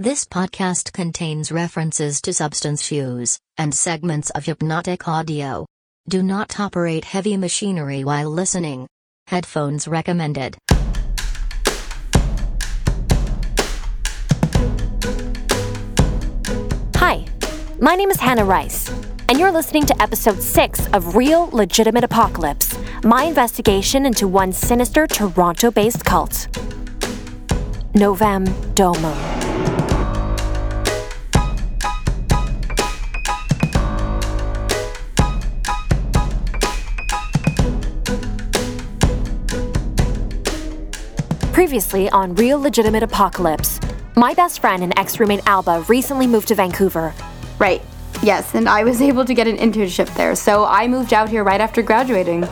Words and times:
This 0.00 0.24
podcast 0.24 0.92
contains 0.92 1.52
references 1.52 2.20
to 2.22 2.34
substance 2.34 2.90
use 2.90 3.38
and 3.56 3.72
segments 3.72 4.28
of 4.30 4.44
hypnotic 4.44 5.06
audio. 5.06 5.66
Do 6.08 6.20
not 6.20 6.58
operate 6.58 7.04
heavy 7.04 7.36
machinery 7.36 8.02
while 8.02 8.28
listening. 8.28 8.88
Headphones 9.28 9.86
recommended. 9.86 10.58
Hi, 16.96 17.24
my 17.80 17.94
name 17.94 18.10
is 18.10 18.18
Hannah 18.18 18.44
Rice, 18.44 18.90
and 19.28 19.38
you're 19.38 19.52
listening 19.52 19.86
to 19.86 20.02
episode 20.02 20.42
6 20.42 20.88
of 20.92 21.14
Real 21.14 21.48
Legitimate 21.52 22.02
Apocalypse, 22.02 22.76
my 23.04 23.22
investigation 23.22 24.06
into 24.06 24.26
one 24.26 24.52
sinister 24.52 25.06
Toronto 25.06 25.70
based 25.70 26.04
cult. 26.04 26.48
Novem 27.94 28.74
Domo. 28.74 29.43
Previously 41.54 42.10
on 42.10 42.34
Real 42.34 42.58
Legitimate 42.58 43.04
Apocalypse, 43.04 43.78
my 44.16 44.34
best 44.34 44.58
friend 44.58 44.82
and 44.82 44.92
ex 44.98 45.20
roommate 45.20 45.46
Alba 45.46 45.84
recently 45.88 46.26
moved 46.26 46.48
to 46.48 46.56
Vancouver. 46.56 47.14
Right. 47.60 47.80
Yes, 48.24 48.56
and 48.56 48.68
I 48.68 48.82
was 48.82 49.00
able 49.10 49.24
to 49.24 49.34
get 49.34 49.46
an 49.46 49.56
internship 49.58 50.12
there, 50.16 50.34
so 50.34 50.64
I 50.64 50.88
moved 50.88 51.12
out 51.14 51.28
here 51.28 51.44
right 51.44 51.60
after 51.60 51.80
graduating. 51.80 52.42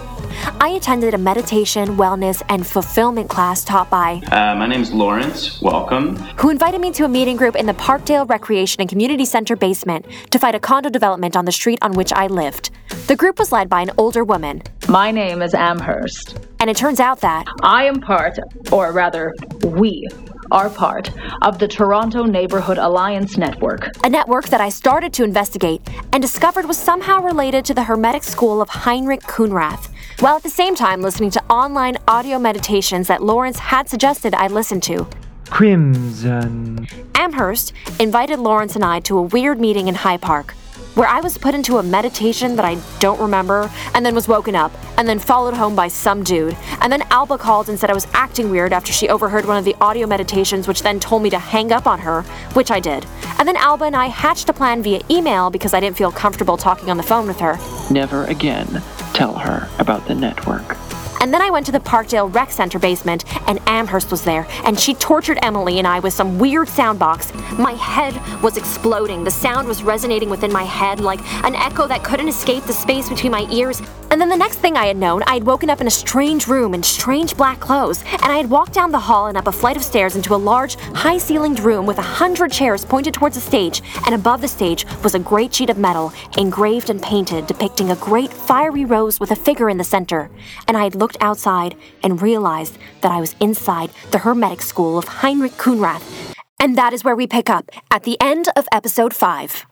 I 0.60 0.68
attended 0.76 1.14
a 1.14 1.18
meditation, 1.18 1.96
wellness, 1.96 2.42
and 2.48 2.64
fulfillment 2.64 3.28
class 3.28 3.64
taught 3.64 3.90
by, 3.90 4.22
Uh, 4.30 4.54
my 4.54 4.66
name's 4.68 4.92
Lawrence. 4.92 5.60
Welcome. 5.60 6.14
who 6.38 6.50
invited 6.50 6.80
me 6.80 6.92
to 6.92 7.04
a 7.04 7.08
meeting 7.08 7.36
group 7.36 7.56
in 7.56 7.66
the 7.66 7.74
Parkdale 7.74 8.28
Recreation 8.28 8.80
and 8.80 8.88
Community 8.88 9.24
Center 9.24 9.56
basement 9.56 10.06
to 10.30 10.38
fight 10.38 10.54
a 10.54 10.60
condo 10.60 10.88
development 10.90 11.36
on 11.36 11.44
the 11.44 11.52
street 11.52 11.80
on 11.82 11.92
which 11.94 12.12
I 12.12 12.28
lived. 12.28 12.70
The 13.08 13.16
group 13.16 13.40
was 13.40 13.50
led 13.50 13.68
by 13.68 13.80
an 13.82 13.90
older 13.98 14.22
woman, 14.22 14.62
My 14.88 15.10
name 15.10 15.42
is 15.42 15.54
Amherst. 15.54 16.38
And 16.62 16.70
it 16.70 16.76
turns 16.76 17.00
out 17.00 17.20
that 17.22 17.48
I 17.64 17.86
am 17.86 18.00
part, 18.00 18.38
or 18.70 18.92
rather, 18.92 19.34
we 19.64 20.06
are 20.52 20.70
part 20.70 21.10
of 21.42 21.58
the 21.58 21.66
Toronto 21.66 22.22
Neighborhood 22.22 22.78
Alliance 22.78 23.36
Network. 23.36 23.88
a 24.04 24.08
network 24.08 24.46
that 24.50 24.60
I 24.60 24.68
started 24.68 25.12
to 25.14 25.24
investigate 25.24 25.80
and 26.12 26.22
discovered 26.22 26.66
was 26.66 26.78
somehow 26.78 27.20
related 27.20 27.64
to 27.64 27.74
the 27.74 27.82
Hermetic 27.82 28.22
school 28.22 28.62
of 28.62 28.68
Heinrich 28.68 29.22
Khunrath, 29.22 29.88
while 30.20 30.36
at 30.36 30.44
the 30.44 30.50
same 30.50 30.76
time 30.76 31.02
listening 31.02 31.32
to 31.32 31.42
online 31.50 31.96
audio 32.06 32.38
meditations 32.38 33.08
that 33.08 33.24
Lawrence 33.24 33.58
had 33.58 33.88
suggested 33.88 34.32
I 34.32 34.46
listen 34.46 34.80
to. 34.82 35.08
Crimson. 35.50 36.86
Amherst 37.16 37.72
invited 37.98 38.38
Lawrence 38.38 38.76
and 38.76 38.84
I 38.84 39.00
to 39.00 39.18
a 39.18 39.22
weird 39.22 39.58
meeting 39.58 39.88
in 39.88 39.96
High 39.96 40.16
Park, 40.16 40.54
where 40.94 41.08
I 41.08 41.20
was 41.20 41.38
put 41.38 41.54
into 41.54 41.78
a 41.78 41.82
meditation 41.82 42.56
that 42.56 42.64
I 42.64 42.76
don't 42.98 43.20
remember, 43.20 43.70
and 43.94 44.04
then 44.04 44.14
was 44.14 44.28
woken 44.28 44.54
up, 44.54 44.72
and 44.98 45.08
then 45.08 45.18
followed 45.18 45.54
home 45.54 45.74
by 45.74 45.88
some 45.88 46.22
dude. 46.22 46.56
And 46.80 46.92
then 46.92 47.02
Alba 47.10 47.38
called 47.38 47.68
and 47.68 47.78
said 47.78 47.90
I 47.90 47.94
was 47.94 48.06
acting 48.12 48.50
weird 48.50 48.72
after 48.72 48.92
she 48.92 49.08
overheard 49.08 49.46
one 49.46 49.56
of 49.56 49.64
the 49.64 49.76
audio 49.80 50.06
meditations, 50.06 50.68
which 50.68 50.82
then 50.82 51.00
told 51.00 51.22
me 51.22 51.30
to 51.30 51.38
hang 51.38 51.72
up 51.72 51.86
on 51.86 52.00
her, 52.00 52.22
which 52.52 52.70
I 52.70 52.80
did. 52.80 53.06
And 53.38 53.48
then 53.48 53.56
Alba 53.56 53.86
and 53.86 53.96
I 53.96 54.06
hatched 54.06 54.48
a 54.48 54.52
plan 54.52 54.82
via 54.82 55.00
email 55.10 55.50
because 55.50 55.74
I 55.74 55.80
didn't 55.80 55.96
feel 55.96 56.12
comfortable 56.12 56.56
talking 56.56 56.90
on 56.90 56.96
the 56.96 57.02
phone 57.02 57.26
with 57.26 57.40
her. 57.40 57.58
Never 57.90 58.24
again 58.24 58.82
tell 59.14 59.34
her 59.34 59.68
about 59.78 60.06
the 60.06 60.14
network. 60.14 60.76
And 61.22 61.32
then 61.32 61.40
I 61.40 61.50
went 61.50 61.66
to 61.66 61.72
the 61.72 61.78
Parkdale 61.78 62.34
Rec 62.34 62.50
Center 62.50 62.80
basement, 62.80 63.24
and 63.48 63.60
Amherst 63.68 64.10
was 64.10 64.22
there, 64.22 64.44
and 64.64 64.76
she 64.78 64.92
tortured 64.92 65.38
Emily 65.40 65.78
and 65.78 65.86
I 65.86 66.00
with 66.00 66.12
some 66.12 66.36
weird 66.36 66.68
sound 66.68 66.98
box. 66.98 67.32
My 67.52 67.74
head 67.74 68.42
was 68.42 68.56
exploding. 68.56 69.22
The 69.22 69.30
sound 69.30 69.68
was 69.68 69.84
resonating 69.84 70.30
within 70.30 70.52
my 70.52 70.64
head 70.64 70.98
like 70.98 71.20
an 71.44 71.54
echo 71.54 71.86
that 71.86 72.02
couldn't 72.02 72.26
escape 72.26 72.64
the 72.64 72.72
space 72.72 73.08
between 73.08 73.30
my 73.30 73.46
ears. 73.52 73.80
And 74.10 74.20
then 74.20 74.28
the 74.28 74.36
next 74.36 74.58
thing 74.58 74.76
I 74.76 74.86
had 74.86 74.98
known, 74.98 75.22
I 75.22 75.34
had 75.34 75.44
woken 75.44 75.70
up 75.70 75.80
in 75.80 75.86
a 75.86 75.90
strange 75.90 76.46
room 76.46 76.74
in 76.74 76.82
strange 76.82 77.34
black 77.34 77.60
clothes, 77.60 78.04
and 78.12 78.24
I 78.24 78.36
had 78.36 78.50
walked 78.50 78.74
down 78.74 78.92
the 78.92 78.98
hall 78.98 79.28
and 79.28 79.38
up 79.38 79.46
a 79.46 79.52
flight 79.52 79.74
of 79.74 79.82
stairs 79.82 80.16
into 80.16 80.34
a 80.34 80.36
large, 80.36 80.74
high 80.74 81.16
ceilinged 81.16 81.60
room 81.60 81.86
with 81.86 81.96
a 81.96 82.02
hundred 82.02 82.52
chairs 82.52 82.84
pointed 82.84 83.14
towards 83.14 83.36
the 83.36 83.40
stage, 83.40 83.80
and 84.04 84.14
above 84.14 84.42
the 84.42 84.48
stage 84.48 84.84
was 85.02 85.14
a 85.14 85.18
great 85.18 85.54
sheet 85.54 85.70
of 85.70 85.78
metal, 85.78 86.12
engraved 86.36 86.90
and 86.90 87.00
painted, 87.00 87.46
depicting 87.46 87.90
a 87.90 87.96
great 87.96 88.30
fiery 88.30 88.84
rose 88.84 89.18
with 89.18 89.30
a 89.30 89.36
figure 89.36 89.70
in 89.70 89.78
the 89.78 89.84
center. 89.84 90.30
And 90.68 90.76
I 90.76 90.84
had 90.84 90.94
looked 90.94 91.11
outside 91.20 91.76
and 92.02 92.22
realized 92.22 92.78
that 93.00 93.12
I 93.12 93.20
was 93.20 93.34
inside 93.40 93.90
the 94.10 94.18
Hermetic 94.18 94.62
School 94.62 94.98
of 94.98 95.06
Heinrich 95.06 95.52
Khunrath. 95.52 96.34
And 96.60 96.76
that 96.78 96.92
is 96.92 97.04
where 97.04 97.16
we 97.16 97.26
pick 97.26 97.50
up 97.50 97.70
at 97.90 98.04
the 98.04 98.16
end 98.20 98.48
of 98.56 98.66
episode 98.72 99.14
5. 99.14 99.66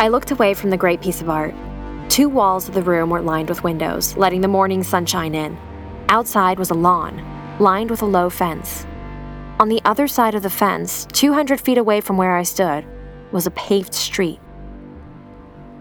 I 0.00 0.08
looked 0.08 0.30
away 0.30 0.54
from 0.54 0.70
the 0.70 0.76
great 0.76 1.00
piece 1.00 1.20
of 1.20 1.28
art. 1.28 1.54
Two 2.08 2.28
walls 2.28 2.68
of 2.68 2.74
the 2.74 2.82
room 2.82 3.10
were 3.10 3.20
lined 3.20 3.48
with 3.48 3.64
windows, 3.64 4.16
letting 4.16 4.40
the 4.40 4.48
morning 4.48 4.82
sunshine 4.82 5.34
in. 5.34 5.58
Outside 6.08 6.58
was 6.58 6.70
a 6.70 6.74
lawn, 6.74 7.22
lined 7.58 7.90
with 7.90 8.00
a 8.02 8.06
low 8.06 8.30
fence. 8.30 8.86
On 9.60 9.68
the 9.68 9.82
other 9.84 10.06
side 10.06 10.34
of 10.34 10.42
the 10.42 10.50
fence, 10.50 11.06
200 11.12 11.60
feet 11.60 11.78
away 11.78 12.00
from 12.00 12.16
where 12.16 12.36
I 12.36 12.44
stood, 12.44 12.86
was 13.32 13.46
a 13.46 13.50
paved 13.50 13.92
street. 13.92 14.40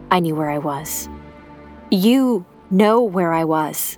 I 0.09 0.19
knew 0.19 0.35
where 0.35 0.49
I 0.49 0.57
was. 0.57 1.07
You 1.91 2.45
know 2.69 3.01
where 3.01 3.33
I 3.33 3.43
was. 3.43 3.97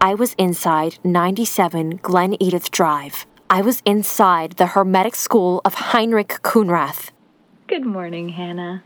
I 0.00 0.14
was 0.14 0.34
inside 0.34 0.98
97 1.04 2.00
Glen 2.02 2.32
Edyth 2.34 2.70
Drive. 2.70 3.26
I 3.48 3.60
was 3.60 3.82
inside 3.84 4.52
the 4.52 4.68
Hermetic 4.68 5.14
School 5.14 5.60
of 5.64 5.74
Heinrich 5.74 6.40
Khunrath. 6.42 7.10
Good 7.66 7.84
morning, 7.84 8.30
Hannah. 8.30 8.82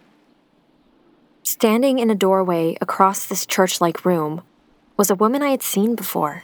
Standing 1.42 1.98
in 1.98 2.10
a 2.10 2.14
doorway 2.14 2.76
across 2.80 3.26
this 3.26 3.46
church 3.46 3.80
like 3.80 4.04
room 4.04 4.42
was 4.96 5.10
a 5.10 5.14
woman 5.14 5.42
I 5.42 5.50
had 5.50 5.62
seen 5.62 5.94
before. 5.94 6.42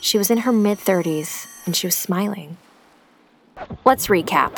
She 0.00 0.18
was 0.18 0.30
in 0.30 0.38
her 0.38 0.52
mid 0.52 0.78
30s 0.78 1.46
and 1.66 1.76
she 1.76 1.86
was 1.86 1.94
smiling. 1.94 2.56
Let's 3.84 4.08
recap. 4.08 4.56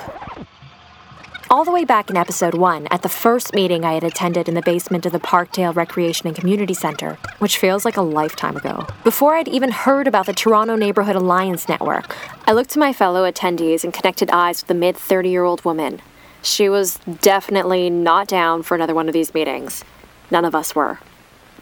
All 1.50 1.64
the 1.64 1.72
way 1.72 1.86
back 1.86 2.10
in 2.10 2.16
episode 2.18 2.52
1, 2.52 2.88
at 2.90 3.00
the 3.00 3.08
first 3.08 3.54
meeting 3.54 3.82
I 3.82 3.94
had 3.94 4.04
attended 4.04 4.50
in 4.50 4.54
the 4.54 4.60
basement 4.60 5.06
of 5.06 5.12
the 5.12 5.18
Parkdale 5.18 5.74
Recreation 5.74 6.26
and 6.26 6.36
Community 6.36 6.74
Center, 6.74 7.16
which 7.38 7.56
feels 7.56 7.86
like 7.86 7.96
a 7.96 8.02
lifetime 8.02 8.54
ago, 8.54 8.86
before 9.02 9.34
I'd 9.34 9.48
even 9.48 9.70
heard 9.70 10.06
about 10.06 10.26
the 10.26 10.34
Toronto 10.34 10.76
Neighborhood 10.76 11.16
Alliance 11.16 11.66
Network, 11.66 12.14
I 12.46 12.52
looked 12.52 12.68
to 12.72 12.78
my 12.78 12.92
fellow 12.92 13.30
attendees 13.30 13.82
and 13.82 13.94
connected 13.94 14.28
eyes 14.30 14.60
with 14.60 14.68
the 14.68 14.74
mid 14.74 14.94
30 14.94 15.30
year 15.30 15.44
old 15.44 15.64
woman. 15.64 16.02
She 16.42 16.68
was 16.68 16.96
definitely 17.22 17.88
not 17.88 18.28
down 18.28 18.62
for 18.62 18.74
another 18.74 18.94
one 18.94 19.08
of 19.08 19.14
these 19.14 19.32
meetings. 19.32 19.84
None 20.30 20.44
of 20.44 20.54
us 20.54 20.74
were. 20.74 21.00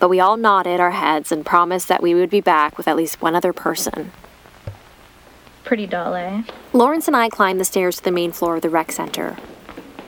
But 0.01 0.09
we 0.09 0.19
all 0.19 0.37
nodded 0.37 0.81
our 0.81 0.91
heads 0.91 1.31
and 1.31 1.47
promised 1.47 1.87
that 1.87 2.03
we 2.03 2.13
would 2.13 2.29
be 2.29 2.41
back 2.41 2.77
with 2.77 2.89
at 2.89 2.97
least 2.97 3.23
one 3.23 3.37
other 3.37 3.53
person. 3.53 4.11
Pretty 5.63 5.87
dull, 5.87 6.15
eh? 6.15 6.43
Lawrence 6.73 7.07
and 7.07 7.17
I 7.17 7.29
climbed 7.29 7.61
the 7.61 7.65
stairs 7.65 7.99
to 7.99 8.03
the 8.03 8.11
main 8.11 8.33
floor 8.33 8.57
of 8.57 8.63
the 8.63 8.69
rec 8.69 8.91
center. 8.91 9.37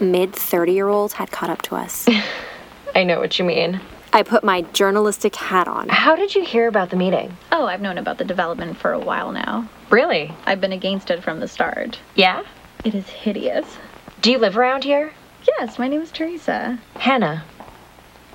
Mid 0.00 0.32
30 0.32 0.72
year 0.72 0.88
olds 0.88 1.14
had 1.14 1.30
caught 1.30 1.50
up 1.50 1.62
to 1.62 1.74
us. 1.74 2.08
I 2.94 3.02
know 3.02 3.18
what 3.18 3.38
you 3.38 3.44
mean. 3.44 3.80
I 4.12 4.22
put 4.22 4.44
my 4.44 4.62
journalistic 4.62 5.34
hat 5.34 5.68
on. 5.68 5.88
How 5.88 6.16
did 6.16 6.34
you 6.34 6.44
hear 6.44 6.68
about 6.68 6.90
the 6.90 6.96
meeting? 6.96 7.36
Oh, 7.52 7.66
I've 7.66 7.80
known 7.80 7.98
about 7.98 8.18
the 8.18 8.24
development 8.24 8.78
for 8.78 8.92
a 8.92 8.98
while 8.98 9.32
now. 9.32 9.68
Really? 9.90 10.32
I've 10.46 10.60
been 10.60 10.72
against 10.72 11.10
it 11.10 11.22
from 11.22 11.40
the 11.40 11.48
start. 11.48 11.98
Yeah? 12.14 12.44
It 12.84 12.94
is 12.94 13.08
hideous. 13.08 13.76
Do 14.22 14.30
you 14.30 14.38
live 14.38 14.56
around 14.56 14.84
here? 14.84 15.12
Yes, 15.46 15.78
my 15.78 15.88
name 15.88 16.00
is 16.00 16.10
Teresa. 16.10 16.78
Hannah. 16.94 17.44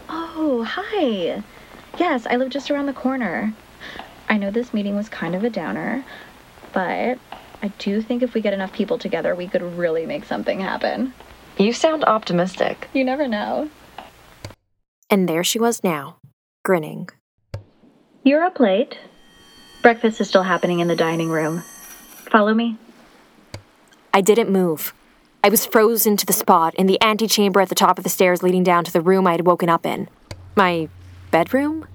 Oh, 0.09 0.63
hi. 0.67 1.41
Yes, 1.97 2.27
I 2.27 2.35
live 2.35 2.49
just 2.49 2.69
around 2.69 2.85
the 2.85 2.93
corner. 2.93 3.53
I 4.29 4.37
know 4.37 4.51
this 4.51 4.73
meeting 4.73 4.95
was 4.95 5.09
kind 5.09 5.33
of 5.33 5.43
a 5.43 5.49
downer, 5.49 6.03
but 6.73 7.17
I 7.61 7.67
do 7.79 8.01
think 8.01 8.21
if 8.21 8.33
we 8.33 8.41
get 8.41 8.53
enough 8.53 8.73
people 8.73 8.97
together, 8.97 9.33
we 9.33 9.47
could 9.47 9.61
really 9.77 10.05
make 10.05 10.25
something 10.25 10.59
happen. 10.59 11.13
You 11.57 11.73
sound 11.73 12.03
optimistic. 12.05 12.89
You 12.93 13.03
never 13.03 13.27
know. 13.27 13.69
And 15.09 15.29
there 15.29 15.43
she 15.43 15.59
was 15.59 15.83
now, 15.83 16.17
grinning. 16.63 17.09
You're 18.23 18.43
up 18.43 18.59
late. 18.59 18.97
Breakfast 19.81 20.19
is 20.21 20.29
still 20.29 20.43
happening 20.43 20.79
in 20.79 20.87
the 20.87 20.95
dining 20.95 21.29
room. 21.29 21.59
Follow 22.31 22.53
me. 22.53 22.77
I 24.13 24.21
didn't 24.21 24.49
move. 24.49 24.93
I 25.43 25.49
was 25.49 25.65
frozen 25.65 26.15
to 26.17 26.25
the 26.25 26.33
spot 26.33 26.73
in 26.75 26.87
the 26.87 27.01
antechamber 27.01 27.59
at 27.59 27.69
the 27.69 27.75
top 27.75 27.97
of 27.97 28.03
the 28.03 28.09
stairs 28.09 28.41
leading 28.41 28.63
down 28.63 28.85
to 28.85 28.93
the 28.93 29.01
room 29.01 29.27
I 29.27 29.33
had 29.33 29.45
woken 29.45 29.69
up 29.69 29.85
in. 29.85 30.07
My 30.55 30.87
bedroom? 31.31 31.85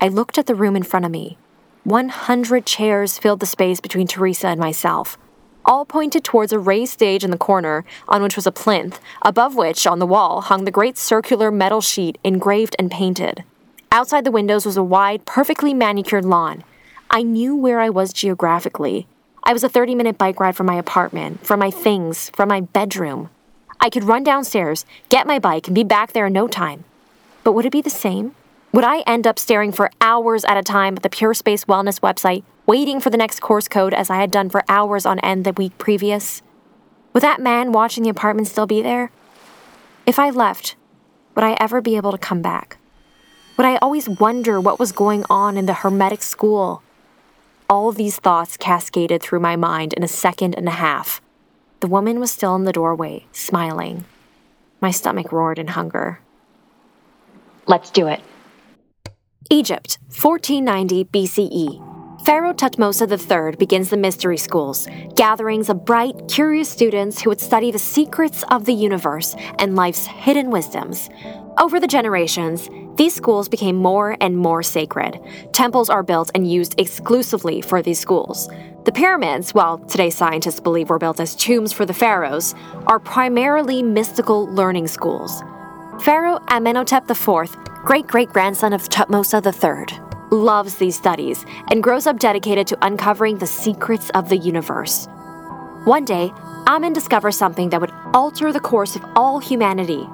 I 0.00 0.08
looked 0.08 0.36
at 0.36 0.46
the 0.46 0.54
room 0.54 0.76
in 0.76 0.82
front 0.82 1.06
of 1.06 1.10
me. 1.10 1.38
100 1.84 2.66
chairs 2.66 3.16
filled 3.18 3.40
the 3.40 3.46
space 3.46 3.80
between 3.80 4.06
Teresa 4.06 4.48
and 4.48 4.60
myself. 4.60 5.16
All 5.66 5.84
pointed 5.84 6.24
towards 6.24 6.52
a 6.52 6.58
raised 6.58 6.92
stage 6.92 7.24
in 7.24 7.30
the 7.30 7.36
corner, 7.36 7.84
on 8.08 8.22
which 8.22 8.36
was 8.36 8.46
a 8.46 8.52
plinth, 8.52 9.00
above 9.22 9.56
which, 9.56 9.86
on 9.86 9.98
the 9.98 10.06
wall, 10.06 10.40
hung 10.40 10.64
the 10.64 10.70
great 10.70 10.96
circular 10.96 11.50
metal 11.50 11.80
sheet 11.80 12.16
engraved 12.24 12.76
and 12.78 12.90
painted. 12.90 13.44
Outside 13.90 14.24
the 14.24 14.30
windows 14.30 14.64
was 14.64 14.76
a 14.76 14.82
wide, 14.82 15.26
perfectly 15.26 15.74
manicured 15.74 16.24
lawn. 16.24 16.64
I 17.10 17.22
knew 17.22 17.54
where 17.56 17.80
I 17.80 17.90
was 17.90 18.12
geographically. 18.12 19.06
I 19.42 19.52
was 19.52 19.64
a 19.64 19.68
30 19.68 19.94
minute 19.94 20.18
bike 20.18 20.40
ride 20.40 20.56
from 20.56 20.66
my 20.66 20.74
apartment, 20.74 21.46
from 21.46 21.60
my 21.60 21.70
things, 21.70 22.30
from 22.30 22.48
my 22.48 22.60
bedroom. 22.60 23.30
I 23.80 23.90
could 23.90 24.04
run 24.04 24.24
downstairs, 24.24 24.84
get 25.08 25.26
my 25.26 25.38
bike, 25.38 25.68
and 25.68 25.74
be 25.74 25.84
back 25.84 26.12
there 26.12 26.26
in 26.26 26.32
no 26.32 26.48
time. 26.48 26.84
But 27.44 27.52
would 27.52 27.66
it 27.66 27.72
be 27.72 27.82
the 27.82 27.90
same? 27.90 28.34
Would 28.72 28.84
I 28.84 29.00
end 29.00 29.26
up 29.26 29.38
staring 29.38 29.72
for 29.72 29.90
hours 30.00 30.44
at 30.44 30.56
a 30.56 30.62
time 30.62 30.96
at 30.96 31.02
the 31.02 31.08
Pure 31.08 31.34
Space 31.34 31.64
Wellness 31.64 32.00
website, 32.00 32.42
waiting 32.66 33.00
for 33.00 33.10
the 33.10 33.16
next 33.16 33.40
course 33.40 33.68
code 33.68 33.94
as 33.94 34.10
I 34.10 34.16
had 34.16 34.30
done 34.30 34.50
for 34.50 34.64
hours 34.68 35.06
on 35.06 35.20
end 35.20 35.44
the 35.44 35.52
week 35.52 35.78
previous? 35.78 36.42
Would 37.12 37.22
that 37.22 37.40
man 37.40 37.72
watching 37.72 38.02
the 38.02 38.10
apartment 38.10 38.48
still 38.48 38.66
be 38.66 38.82
there? 38.82 39.10
If 40.04 40.18
I 40.18 40.30
left, 40.30 40.76
would 41.34 41.44
I 41.44 41.56
ever 41.60 41.80
be 41.80 41.96
able 41.96 42.12
to 42.12 42.18
come 42.18 42.42
back? 42.42 42.78
Would 43.56 43.66
I 43.66 43.76
always 43.76 44.08
wonder 44.08 44.60
what 44.60 44.78
was 44.78 44.92
going 44.92 45.24
on 45.30 45.56
in 45.56 45.66
the 45.66 45.74
hermetic 45.74 46.22
school? 46.22 46.82
All 47.70 47.90
these 47.92 48.18
thoughts 48.18 48.56
cascaded 48.56 49.22
through 49.22 49.40
my 49.40 49.56
mind 49.56 49.92
in 49.94 50.02
a 50.02 50.08
second 50.08 50.54
and 50.54 50.68
a 50.68 50.72
half. 50.72 51.20
The 51.80 51.86
woman 51.86 52.20
was 52.20 52.30
still 52.30 52.54
in 52.54 52.64
the 52.64 52.72
doorway, 52.72 53.26
smiling. 53.32 54.04
My 54.80 54.90
stomach 54.90 55.32
roared 55.32 55.58
in 55.58 55.68
hunger. 55.68 56.20
Let's 57.66 57.90
do 57.90 58.08
it. 58.08 58.20
Egypt, 59.50 59.98
1490 60.08 61.04
BCE. 61.06 61.95
Pharaoh 62.26 62.52
Tutmosis 62.52 63.30
III 63.30 63.54
begins 63.54 63.88
the 63.88 63.96
mystery 63.96 64.36
schools, 64.36 64.88
gatherings 65.14 65.68
of 65.68 65.84
bright, 65.84 66.26
curious 66.28 66.68
students 66.68 67.22
who 67.22 67.30
would 67.30 67.40
study 67.40 67.70
the 67.70 67.78
secrets 67.78 68.42
of 68.50 68.64
the 68.64 68.72
universe 68.74 69.36
and 69.60 69.76
life's 69.76 70.06
hidden 70.06 70.50
wisdoms. 70.50 71.08
Over 71.56 71.78
the 71.78 71.86
generations, 71.86 72.68
these 72.96 73.14
schools 73.14 73.48
became 73.48 73.76
more 73.76 74.16
and 74.20 74.36
more 74.36 74.64
sacred. 74.64 75.20
Temples 75.52 75.88
are 75.88 76.02
built 76.02 76.32
and 76.34 76.50
used 76.50 76.80
exclusively 76.80 77.60
for 77.60 77.80
these 77.80 78.00
schools. 78.00 78.48
The 78.86 78.92
pyramids, 78.92 79.54
while 79.54 79.78
today 79.78 80.10
scientists 80.10 80.58
believe 80.58 80.90
were 80.90 80.98
built 80.98 81.20
as 81.20 81.36
tombs 81.36 81.72
for 81.72 81.86
the 81.86 81.94
pharaohs, 81.94 82.56
are 82.88 82.98
primarily 82.98 83.84
mystical 83.84 84.46
learning 84.46 84.88
schools. 84.88 85.44
Pharaoh 86.00 86.40
Amenhotep 86.48 87.08
IV, 87.08 87.56
great 87.84 88.08
great 88.08 88.30
grandson 88.30 88.72
of 88.72 88.82
Tutmosis 88.88 89.44
III, 89.46 90.05
loves 90.30 90.76
these 90.76 90.96
studies 90.96 91.44
and 91.70 91.82
grows 91.82 92.06
up 92.06 92.18
dedicated 92.18 92.66
to 92.68 92.78
uncovering 92.82 93.38
the 93.38 93.46
secrets 93.46 94.10
of 94.10 94.28
the 94.28 94.36
universe. 94.36 95.08
One 95.84 96.04
day, 96.04 96.32
Amen 96.66 96.92
discovers 96.92 97.36
something 97.36 97.70
that 97.70 97.80
would 97.80 97.92
alter 98.12 98.52
the 98.52 98.60
course 98.60 98.96
of 98.96 99.04
all 99.14 99.38
humanity. 99.38 100.04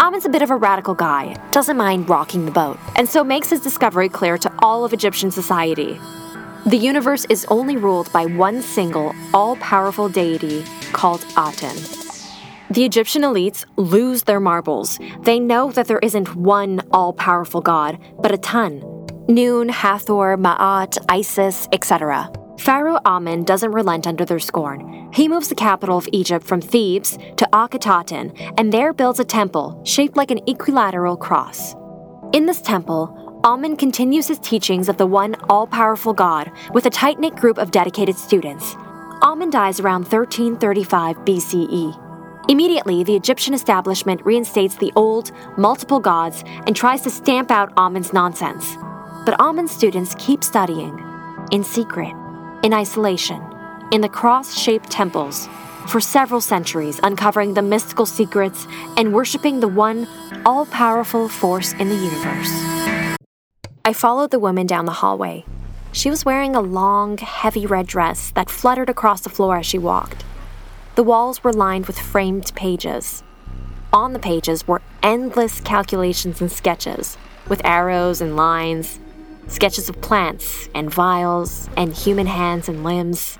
Amen's 0.00 0.24
a 0.24 0.28
bit 0.28 0.42
of 0.42 0.50
a 0.50 0.56
radical 0.56 0.94
guy, 0.94 1.36
doesn't 1.52 1.76
mind 1.76 2.08
rocking 2.08 2.44
the 2.44 2.50
boat, 2.50 2.76
and 2.96 3.08
so 3.08 3.22
makes 3.22 3.50
his 3.50 3.60
discovery 3.60 4.08
clear 4.08 4.36
to 4.38 4.52
all 4.58 4.84
of 4.84 4.92
Egyptian 4.92 5.30
society. 5.30 6.00
The 6.66 6.76
universe 6.76 7.24
is 7.28 7.44
only 7.48 7.76
ruled 7.76 8.12
by 8.12 8.26
one 8.26 8.62
single, 8.62 9.14
all 9.32 9.54
powerful 9.56 10.08
deity 10.08 10.64
called 10.92 11.24
Aten. 11.38 11.76
The 12.70 12.84
Egyptian 12.84 13.22
elites 13.22 13.64
lose 13.76 14.22
their 14.22 14.40
marbles. 14.40 14.98
They 15.20 15.38
know 15.38 15.70
that 15.72 15.86
there 15.86 15.98
isn't 15.98 16.34
one 16.34 16.80
all 16.90 17.12
powerful 17.12 17.60
god, 17.60 17.98
but 18.18 18.32
a 18.32 18.38
ton. 18.38 18.91
Nun, 19.28 19.68
Hathor, 19.68 20.36
Ma'at, 20.36 20.98
Isis, 21.08 21.68
etc. 21.72 22.30
Pharaoh 22.58 22.98
Amen 23.06 23.44
doesn't 23.44 23.70
relent 23.70 24.06
under 24.06 24.24
their 24.24 24.40
scorn. 24.40 25.10
He 25.12 25.28
moves 25.28 25.48
the 25.48 25.54
capital 25.54 25.96
of 25.96 26.08
Egypt 26.12 26.44
from 26.44 26.60
Thebes 26.60 27.18
to 27.36 27.48
Akhetaten 27.52 28.54
and 28.58 28.72
there 28.72 28.92
builds 28.92 29.20
a 29.20 29.24
temple 29.24 29.80
shaped 29.84 30.16
like 30.16 30.30
an 30.30 30.40
equilateral 30.48 31.16
cross. 31.16 31.74
In 32.32 32.46
this 32.46 32.60
temple, 32.60 33.40
Amen 33.44 33.76
continues 33.76 34.28
his 34.28 34.38
teachings 34.38 34.88
of 34.88 34.96
the 34.96 35.06
one 35.06 35.36
all 35.48 35.66
powerful 35.66 36.12
God 36.12 36.50
with 36.72 36.86
a 36.86 36.90
tight 36.90 37.18
knit 37.18 37.36
group 37.36 37.58
of 37.58 37.70
dedicated 37.70 38.16
students. 38.16 38.74
Amen 39.22 39.50
dies 39.50 39.80
around 39.80 40.02
1335 40.02 41.16
BCE. 41.18 42.48
Immediately, 42.48 43.04
the 43.04 43.14
Egyptian 43.14 43.54
establishment 43.54 44.24
reinstates 44.24 44.76
the 44.76 44.92
old, 44.96 45.30
multiple 45.56 46.00
gods 46.00 46.42
and 46.66 46.74
tries 46.74 47.02
to 47.02 47.10
stamp 47.10 47.52
out 47.52 47.72
Amen's 47.76 48.12
nonsense. 48.12 48.76
But 49.24 49.40
Amen's 49.40 49.70
students 49.70 50.16
keep 50.18 50.42
studying, 50.42 51.00
in 51.52 51.62
secret, 51.62 52.12
in 52.64 52.74
isolation, 52.74 53.40
in 53.92 54.00
the 54.00 54.08
cross 54.08 54.58
shaped 54.58 54.90
temples, 54.90 55.48
for 55.86 56.00
several 56.00 56.40
centuries, 56.40 56.98
uncovering 57.04 57.54
the 57.54 57.62
mystical 57.62 58.04
secrets 58.04 58.66
and 58.96 59.12
worshiping 59.12 59.60
the 59.60 59.68
one 59.68 60.08
all 60.44 60.66
powerful 60.66 61.28
force 61.28 61.72
in 61.74 61.88
the 61.88 61.94
universe. 61.94 63.16
I 63.84 63.92
followed 63.92 64.32
the 64.32 64.40
woman 64.40 64.66
down 64.66 64.86
the 64.86 64.92
hallway. 64.92 65.44
She 65.92 66.10
was 66.10 66.24
wearing 66.24 66.56
a 66.56 66.60
long, 66.60 67.18
heavy 67.18 67.66
red 67.66 67.86
dress 67.86 68.32
that 68.32 68.50
fluttered 68.50 68.88
across 68.88 69.20
the 69.20 69.30
floor 69.30 69.58
as 69.58 69.66
she 69.66 69.78
walked. 69.78 70.24
The 70.94 71.02
walls 71.04 71.44
were 71.44 71.52
lined 71.52 71.86
with 71.86 71.98
framed 71.98 72.52
pages. 72.56 73.22
On 73.92 74.14
the 74.14 74.18
pages 74.18 74.66
were 74.66 74.82
endless 75.02 75.60
calculations 75.60 76.40
and 76.40 76.50
sketches, 76.50 77.18
with 77.48 77.60
arrows 77.64 78.20
and 78.20 78.36
lines, 78.36 78.98
sketches 79.52 79.88
of 79.88 80.00
plants 80.00 80.68
and 80.74 80.92
vials 80.92 81.68
and 81.76 81.92
human 81.92 82.26
hands 82.26 82.68
and 82.68 82.82
limbs. 82.82 83.38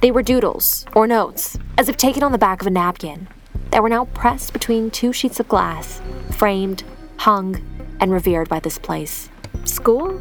They 0.00 0.10
were 0.10 0.22
doodles 0.22 0.86
or 0.94 1.06
notes, 1.06 1.58
as 1.76 1.88
if 1.88 1.96
taken 1.96 2.22
on 2.22 2.32
the 2.32 2.38
back 2.38 2.62
of 2.62 2.66
a 2.66 2.70
napkin, 2.70 3.28
that 3.70 3.82
were 3.82 3.88
now 3.88 4.06
pressed 4.06 4.52
between 4.54 4.90
two 4.90 5.12
sheets 5.12 5.38
of 5.38 5.48
glass, 5.48 6.00
framed, 6.32 6.82
hung, 7.18 7.62
and 8.00 8.10
revered 8.10 8.48
by 8.48 8.60
this 8.60 8.78
place. 8.78 9.28
School? 9.64 10.18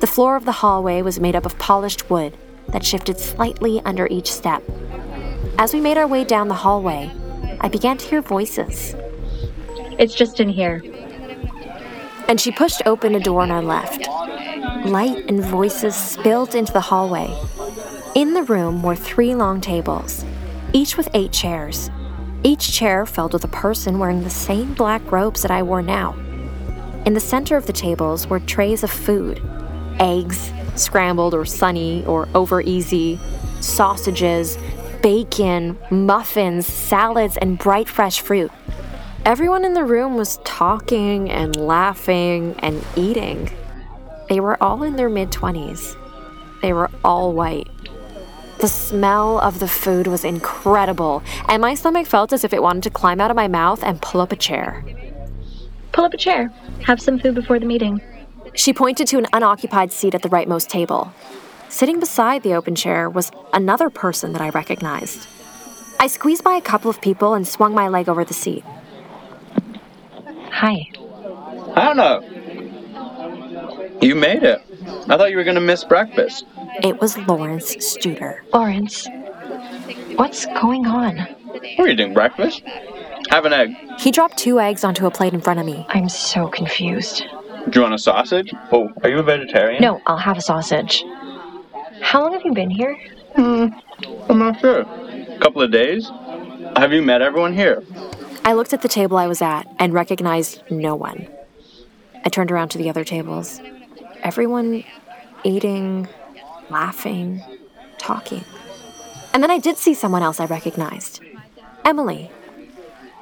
The 0.00 0.08
floor 0.08 0.34
of 0.36 0.44
the 0.44 0.52
hallway 0.52 1.00
was 1.02 1.20
made 1.20 1.36
up 1.36 1.46
of 1.46 1.58
polished 1.58 2.10
wood 2.10 2.36
that 2.68 2.84
shifted 2.84 3.18
slightly 3.18 3.80
under 3.84 4.08
each 4.10 4.30
step. 4.32 4.62
As 5.56 5.72
we 5.72 5.80
made 5.80 5.96
our 5.96 6.08
way 6.08 6.24
down 6.24 6.48
the 6.48 6.54
hallway, 6.54 7.10
I 7.60 7.68
began 7.68 7.96
to 7.98 8.06
hear 8.06 8.20
voices. 8.20 8.96
It's 9.98 10.14
just 10.14 10.40
in 10.40 10.48
here. 10.48 10.82
And 12.28 12.40
she 12.40 12.50
pushed 12.50 12.82
open 12.86 13.14
a 13.14 13.20
door 13.20 13.42
on 13.42 13.52
our 13.52 13.62
left. 13.62 14.08
Light 14.84 15.30
and 15.30 15.42
voices 15.42 15.94
spilled 15.94 16.54
into 16.54 16.70
the 16.70 16.80
hallway. 16.80 17.34
In 18.14 18.34
the 18.34 18.42
room 18.42 18.82
were 18.82 18.94
three 18.94 19.34
long 19.34 19.62
tables, 19.62 20.26
each 20.74 20.98
with 20.98 21.08
eight 21.14 21.32
chairs. 21.32 21.90
Each 22.42 22.70
chair 22.70 23.06
filled 23.06 23.32
with 23.32 23.44
a 23.44 23.48
person 23.48 23.98
wearing 23.98 24.22
the 24.22 24.28
same 24.28 24.74
black 24.74 25.10
robes 25.10 25.40
that 25.40 25.50
I 25.50 25.62
wore 25.62 25.80
now. 25.80 26.12
In 27.06 27.14
the 27.14 27.20
center 27.20 27.56
of 27.56 27.64
the 27.64 27.72
tables 27.72 28.26
were 28.26 28.40
trays 28.40 28.84
of 28.84 28.90
food 28.90 29.40
eggs, 29.98 30.52
scrambled 30.74 31.32
or 31.32 31.46
sunny 31.46 32.04
or 32.04 32.28
over 32.34 32.60
easy, 32.60 33.18
sausages, 33.60 34.58
bacon, 35.02 35.78
muffins, 35.90 36.66
salads, 36.66 37.38
and 37.38 37.58
bright 37.58 37.88
fresh 37.88 38.20
fruit. 38.20 38.50
Everyone 39.24 39.64
in 39.64 39.72
the 39.72 39.84
room 39.84 40.16
was 40.16 40.38
talking 40.44 41.30
and 41.30 41.56
laughing 41.56 42.54
and 42.58 42.84
eating. 42.96 43.50
They 44.28 44.40
were 44.40 44.62
all 44.62 44.82
in 44.82 44.96
their 44.96 45.08
mid 45.08 45.30
20s. 45.30 45.96
They 46.62 46.72
were 46.72 46.90
all 47.04 47.32
white. 47.32 47.68
The 48.58 48.68
smell 48.68 49.38
of 49.40 49.58
the 49.58 49.68
food 49.68 50.06
was 50.06 50.24
incredible, 50.24 51.22
and 51.48 51.60
my 51.60 51.74
stomach 51.74 52.06
felt 52.06 52.32
as 52.32 52.44
if 52.44 52.54
it 52.54 52.62
wanted 52.62 52.84
to 52.84 52.90
climb 52.90 53.20
out 53.20 53.30
of 53.30 53.36
my 53.36 53.48
mouth 53.48 53.82
and 53.82 54.00
pull 54.00 54.20
up 54.20 54.32
a 54.32 54.36
chair. 54.36 54.82
Pull 55.92 56.04
up 56.04 56.14
a 56.14 56.16
chair. 56.16 56.50
Have 56.84 57.00
some 57.00 57.18
food 57.18 57.34
before 57.34 57.58
the 57.58 57.66
meeting. 57.66 58.00
She 58.54 58.72
pointed 58.72 59.06
to 59.08 59.18
an 59.18 59.26
unoccupied 59.32 59.92
seat 59.92 60.14
at 60.14 60.22
the 60.22 60.28
rightmost 60.28 60.68
table. 60.68 61.12
Sitting 61.68 62.00
beside 62.00 62.42
the 62.42 62.54
open 62.54 62.74
chair 62.74 63.10
was 63.10 63.30
another 63.52 63.90
person 63.90 64.32
that 64.32 64.40
I 64.40 64.50
recognized. 64.50 65.26
I 65.98 66.06
squeezed 66.06 66.44
by 66.44 66.54
a 66.54 66.60
couple 66.60 66.90
of 66.90 67.00
people 67.00 67.34
and 67.34 67.46
swung 67.46 67.74
my 67.74 67.88
leg 67.88 68.08
over 68.08 68.24
the 68.24 68.34
seat. 68.34 68.64
Hi. 70.50 70.88
Hannah! 71.74 72.20
You 74.00 74.14
made 74.14 74.42
it. 74.42 74.60
I 75.08 75.16
thought 75.16 75.30
you 75.30 75.36
were 75.36 75.44
going 75.44 75.54
to 75.54 75.60
miss 75.60 75.84
breakfast. 75.84 76.44
It 76.82 77.00
was 77.00 77.16
Lawrence 77.18 77.76
Studer. 77.76 78.40
Lawrence, 78.52 79.06
what's 80.16 80.46
going 80.46 80.86
on? 80.86 81.26
We're 81.78 81.88
eating 81.88 82.12
breakfast. 82.12 82.62
Have 83.30 83.44
an 83.46 83.52
egg. 83.52 83.74
He 83.98 84.10
dropped 84.10 84.36
two 84.36 84.60
eggs 84.60 84.84
onto 84.84 85.06
a 85.06 85.10
plate 85.10 85.32
in 85.32 85.40
front 85.40 85.60
of 85.60 85.66
me. 85.66 85.86
I'm 85.88 86.08
so 86.08 86.48
confused. 86.48 87.24
Do 87.70 87.78
you 87.78 87.82
want 87.82 87.94
a 87.94 87.98
sausage? 87.98 88.52
Oh, 88.72 88.90
are 89.02 89.08
you 89.08 89.18
a 89.18 89.22
vegetarian? 89.22 89.80
No, 89.80 90.00
I'll 90.06 90.18
have 90.18 90.36
a 90.36 90.42
sausage. 90.42 91.02
How 92.02 92.22
long 92.22 92.32
have 92.34 92.42
you 92.44 92.52
been 92.52 92.70
here? 92.70 92.94
Hmm, 93.36 93.68
I'm 94.28 94.38
not 94.38 94.60
sure. 94.60 94.80
A 94.80 95.38
couple 95.40 95.62
of 95.62 95.70
days? 95.70 96.10
Have 96.76 96.92
you 96.92 97.00
met 97.00 97.22
everyone 97.22 97.54
here? 97.54 97.82
I 98.44 98.52
looked 98.52 98.74
at 98.74 98.82
the 98.82 98.88
table 98.88 99.16
I 99.16 99.26
was 99.26 99.40
at 99.40 99.66
and 99.78 99.94
recognized 99.94 100.62
no 100.70 100.94
one. 100.94 101.26
I 102.24 102.28
turned 102.28 102.50
around 102.50 102.68
to 102.70 102.78
the 102.78 102.90
other 102.90 103.04
tables. 103.04 103.60
Everyone 104.24 104.82
eating, 105.44 106.08
laughing, 106.70 107.42
talking. 107.98 108.44
And 109.32 109.42
then 109.42 109.50
I 109.50 109.58
did 109.58 109.76
see 109.76 109.94
someone 109.94 110.22
else 110.22 110.40
I 110.40 110.46
recognized 110.46 111.20
Emily. 111.84 112.30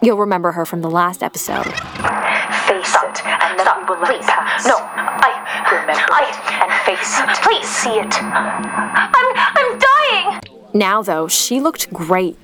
You'll 0.01 0.19
remember 0.19 0.53
her 0.53 0.65
from 0.65 0.81
the 0.83 0.91
last 0.91 1.23
episode. 1.23 1.65
Face 1.65 2.95
it, 2.95 3.27
and 3.27 3.59
then 3.59 3.67
we 3.81 3.95
will 3.95 4.01
let 4.03 4.15
it 4.15 4.23
pass. 4.23 4.65
No, 4.67 4.77
I 4.79 5.71
remember 5.71 6.13
I- 6.13 6.29
it 6.29 6.63
and 6.63 6.73
face 6.87 7.19
it. 7.19 7.29
Please. 7.43 7.69
see 7.69 7.99
it. 7.99 8.23
I'm 8.23 9.33
I'm 9.37 9.79
dying. 9.79 10.41
Now, 10.75 11.03
though, 11.03 11.29
she 11.29 11.61
looked 11.61 11.93
great. 11.93 12.39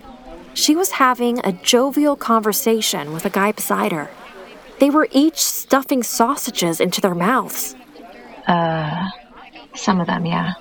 She 0.55 0.75
was 0.75 0.93
having 0.93 1.39
a 1.45 1.53
jovial 1.53 2.17
conversation 2.17 3.13
with 3.13 3.25
a 3.25 3.31
guy 3.31 3.53
beside 3.53 3.93
her. 3.93 4.11
They 4.81 4.91
were 4.91 5.09
each 5.13 5.39
stuffing 5.43 6.03
sausages 6.03 6.81
into 6.81 7.01
their 7.01 7.15
mouths. 7.15 7.75
Uh, 8.49 9.11
some 9.75 10.01
of 10.01 10.07
them, 10.07 10.25
yeah. 10.27 10.55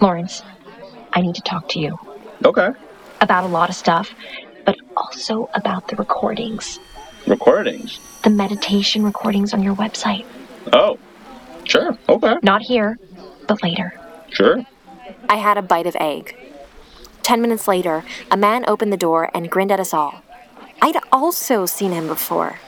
Lawrence, 0.00 0.42
I 1.12 1.20
need 1.20 1.34
to 1.34 1.42
talk 1.42 1.68
to 1.70 1.78
you 1.80 1.98
Okay. 2.44 2.70
about 3.20 3.44
a 3.44 3.48
lot 3.48 3.68
of 3.68 3.74
stuff, 3.76 4.14
but 4.64 4.76
also 4.96 5.50
about 5.54 5.88
the 5.88 5.96
recordings. 5.96 6.78
Recordings. 7.26 8.00
The 8.22 8.30
meditation 8.30 9.02
recordings 9.04 9.52
on 9.52 9.62
your 9.62 9.74
website. 9.74 10.24
Oh. 10.72 10.98
Sure. 11.64 11.96
Okay. 12.08 12.34
Not 12.42 12.62
here, 12.62 12.98
but 13.46 13.62
later. 13.62 13.94
Sure. 14.30 14.64
I 15.28 15.36
had 15.36 15.56
a 15.58 15.62
bite 15.62 15.86
of 15.86 15.96
egg. 16.00 16.36
Ten 17.22 17.40
minutes 17.40 17.68
later, 17.68 18.04
a 18.30 18.36
man 18.36 18.64
opened 18.66 18.92
the 18.92 18.96
door 18.96 19.30
and 19.34 19.48
grinned 19.50 19.70
at 19.70 19.78
us 19.78 19.94
all. 19.94 20.22
I'd 20.80 20.96
also 21.12 21.66
seen 21.66 21.92
him 21.92 22.08
before. 22.08 22.58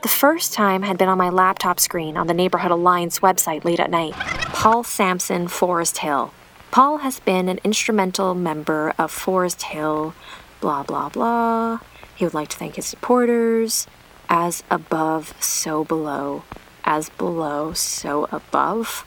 The 0.00 0.08
first 0.08 0.54
time 0.54 0.82
had 0.82 0.96
been 0.96 1.08
on 1.08 1.18
my 1.18 1.28
laptop 1.28 1.80
screen 1.80 2.16
on 2.16 2.28
the 2.28 2.34
Neighborhood 2.34 2.70
Alliance 2.70 3.18
website 3.18 3.64
late 3.64 3.80
at 3.80 3.90
night. 3.90 4.12
Paul 4.14 4.84
Sampson, 4.84 5.48
Forest 5.48 5.98
Hill. 5.98 6.32
Paul 6.70 6.98
has 6.98 7.18
been 7.18 7.48
an 7.48 7.58
instrumental 7.64 8.36
member 8.36 8.94
of 8.96 9.10
Forest 9.10 9.62
Hill, 9.62 10.14
blah, 10.60 10.84
blah, 10.84 11.08
blah. 11.08 11.80
He 12.14 12.24
would 12.24 12.34
like 12.34 12.48
to 12.50 12.56
thank 12.56 12.76
his 12.76 12.86
supporters. 12.86 13.88
As 14.28 14.62
above, 14.70 15.34
so 15.42 15.82
below. 15.84 16.44
As 16.84 17.08
below, 17.08 17.72
so 17.72 18.28
above. 18.30 19.04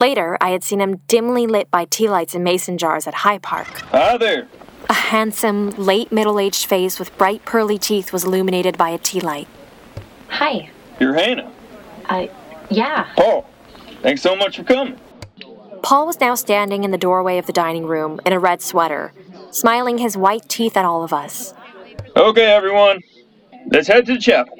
Later, 0.00 0.36
I 0.40 0.50
had 0.50 0.64
seen 0.64 0.80
him 0.80 1.02
dimly 1.06 1.46
lit 1.46 1.70
by 1.70 1.84
tea 1.84 2.08
lights 2.08 2.34
in 2.34 2.42
mason 2.42 2.78
jars 2.78 3.06
at 3.06 3.14
High 3.14 3.38
Park. 3.38 3.68
Hi 3.92 4.16
there. 4.16 4.48
A 4.88 4.94
handsome, 4.94 5.70
late 5.70 6.10
middle 6.10 6.40
aged 6.40 6.66
face 6.66 6.98
with 6.98 7.16
bright 7.16 7.44
pearly 7.44 7.78
teeth 7.78 8.12
was 8.12 8.24
illuminated 8.24 8.76
by 8.76 8.88
a 8.88 8.98
tea 8.98 9.20
light. 9.20 9.46
Hi. 10.30 10.70
You're 10.98 11.14
Hannah. 11.14 11.52
Uh, 12.08 12.26
yeah. 12.70 13.12
Paul. 13.16 13.48
Thanks 14.02 14.22
so 14.22 14.34
much 14.34 14.56
for 14.56 14.64
coming. 14.64 14.98
Paul 15.82 16.06
was 16.06 16.20
now 16.20 16.34
standing 16.34 16.84
in 16.84 16.90
the 16.90 16.98
doorway 16.98 17.38
of 17.38 17.46
the 17.46 17.52
dining 17.52 17.86
room 17.86 18.20
in 18.24 18.32
a 18.32 18.38
red 18.38 18.62
sweater, 18.62 19.12
smiling 19.50 19.98
his 19.98 20.16
white 20.16 20.48
teeth 20.48 20.76
at 20.76 20.84
all 20.84 21.02
of 21.02 21.12
us. 21.12 21.54
Okay, 22.16 22.46
everyone. 22.46 23.00
Let's 23.66 23.88
head 23.88 24.06
to 24.06 24.14
the 24.14 24.20
chapel. 24.20 24.56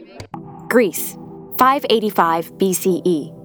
Greece, 0.69 1.15
585 1.59 2.53
BCE. 2.55 3.37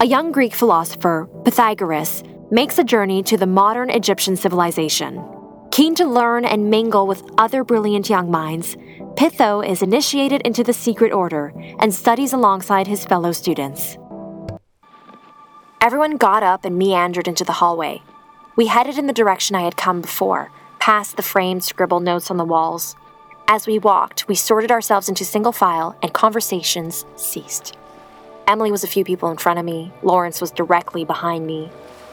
A 0.00 0.06
young 0.06 0.32
Greek 0.32 0.54
philosopher, 0.54 1.28
Pythagoras, 1.44 2.22
makes 2.50 2.78
a 2.78 2.84
journey 2.84 3.22
to 3.24 3.36
the 3.36 3.46
modern 3.46 3.90
Egyptian 3.90 4.36
civilization. 4.36 5.24
Keen 5.70 5.94
to 5.94 6.04
learn 6.04 6.44
and 6.44 6.70
mingle 6.70 7.06
with 7.06 7.22
other 7.38 7.64
brilliant 7.64 8.10
young 8.10 8.30
minds, 8.30 8.76
Pytho 9.20 9.60
is 9.60 9.82
initiated 9.82 10.40
into 10.46 10.64
the 10.64 10.72
secret 10.72 11.12
order 11.12 11.52
and 11.78 11.92
studies 11.92 12.32
alongside 12.32 12.86
his 12.86 13.04
fellow 13.04 13.32
students. 13.32 13.98
Everyone 15.82 16.16
got 16.16 16.42
up 16.42 16.64
and 16.64 16.78
meandered 16.78 17.28
into 17.28 17.44
the 17.44 17.52
hallway. 17.52 18.00
We 18.56 18.68
headed 18.68 18.96
in 18.96 19.06
the 19.06 19.12
direction 19.12 19.56
I 19.56 19.60
had 19.60 19.76
come 19.76 20.00
before, 20.00 20.50
past 20.78 21.18
the 21.18 21.22
framed 21.22 21.62
scribbled 21.62 22.02
notes 22.02 22.30
on 22.30 22.38
the 22.38 22.46
walls. 22.46 22.96
As 23.46 23.66
we 23.66 23.78
walked, 23.78 24.26
we 24.26 24.34
sorted 24.34 24.70
ourselves 24.70 25.10
into 25.10 25.26
single 25.26 25.52
file 25.52 25.94
and 26.02 26.14
conversations 26.14 27.04
ceased. 27.16 27.76
Emily 28.48 28.72
was 28.72 28.84
a 28.84 28.94
few 28.94 29.04
people 29.04 29.30
in 29.30 29.36
front 29.36 29.58
of 29.58 29.66
me, 29.66 29.92
Lawrence 30.02 30.40
was 30.40 30.50
directly 30.50 31.04
behind 31.04 31.46
me. 31.46 31.70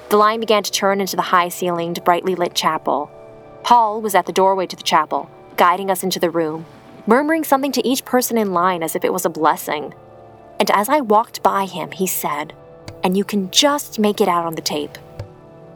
The 0.10 0.18
line 0.18 0.42
began 0.42 0.64
to 0.64 0.72
turn 0.74 1.00
into 1.00 1.16
the 1.16 1.22
high 1.22 1.48
ceilinged, 1.48 2.04
brightly 2.04 2.36
lit 2.36 2.54
chapel. 2.54 3.10
Paul 3.64 4.02
was 4.02 4.14
at 4.14 4.26
the 4.26 4.34
doorway 4.34 4.68
to 4.68 4.76
the 4.76 4.84
chapel, 4.84 5.32
guiding 5.56 5.90
us 5.90 6.04
into 6.04 6.20
the 6.20 6.30
room, 6.30 6.66
murmuring 7.08 7.46
something 7.46 7.72
to 7.72 7.88
each 7.88 8.04
person 8.04 8.38
in 8.38 8.54
line 8.54 8.84
as 8.84 8.96
if 8.96 9.06
it 9.06 9.14
was 9.14 9.26
a 9.26 9.30
blessing. 9.30 9.94
And 10.60 10.70
as 10.72 10.90
I 10.90 11.02
walked 11.02 11.42
by 11.42 11.66
him, 11.66 11.92
he 11.92 12.06
said, 12.06 12.54
and 13.04 13.16
you 13.16 13.24
can 13.24 13.50
just 13.52 13.98
make 13.98 14.20
it 14.20 14.28
out 14.28 14.46
on 14.46 14.56
the 14.56 14.62
tape. 14.62 14.98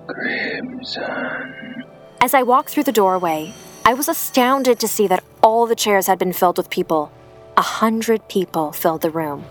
Crimson. 0.07 1.85
As 2.19 2.33
I 2.33 2.43
walked 2.43 2.69
through 2.69 2.83
the 2.83 2.91
doorway, 2.91 3.53
I 3.85 3.93
was 3.93 4.09
astounded 4.09 4.79
to 4.79 4.87
see 4.87 5.07
that 5.07 5.23
all 5.41 5.65
the 5.65 5.75
chairs 5.75 6.07
had 6.07 6.19
been 6.19 6.33
filled 6.33 6.57
with 6.57 6.69
people. 6.69 7.11
A 7.57 7.61
hundred 7.61 8.27
people 8.27 8.71
filled 8.71 9.01
the 9.01 9.09
room, 9.09 9.45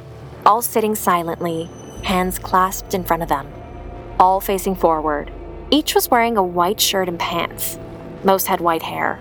all 0.45 0.63
sitting 0.63 0.95
silently, 0.95 1.69
hands 2.03 2.39
clasped 2.39 2.95
in 2.95 3.05
front 3.05 3.23
of 3.23 3.29
them, 3.29 3.51
all 4.19 4.41
facing 4.41 4.75
forward. 4.75 5.33
Each 5.71 5.95
was 5.95 6.11
wearing 6.11 6.37
a 6.37 6.43
white 6.43 6.81
shirt 6.81 7.09
and 7.09 7.19
pants. 7.19 7.79
Most 8.25 8.47
had 8.47 8.61
white 8.61 8.83
hair. 8.83 9.19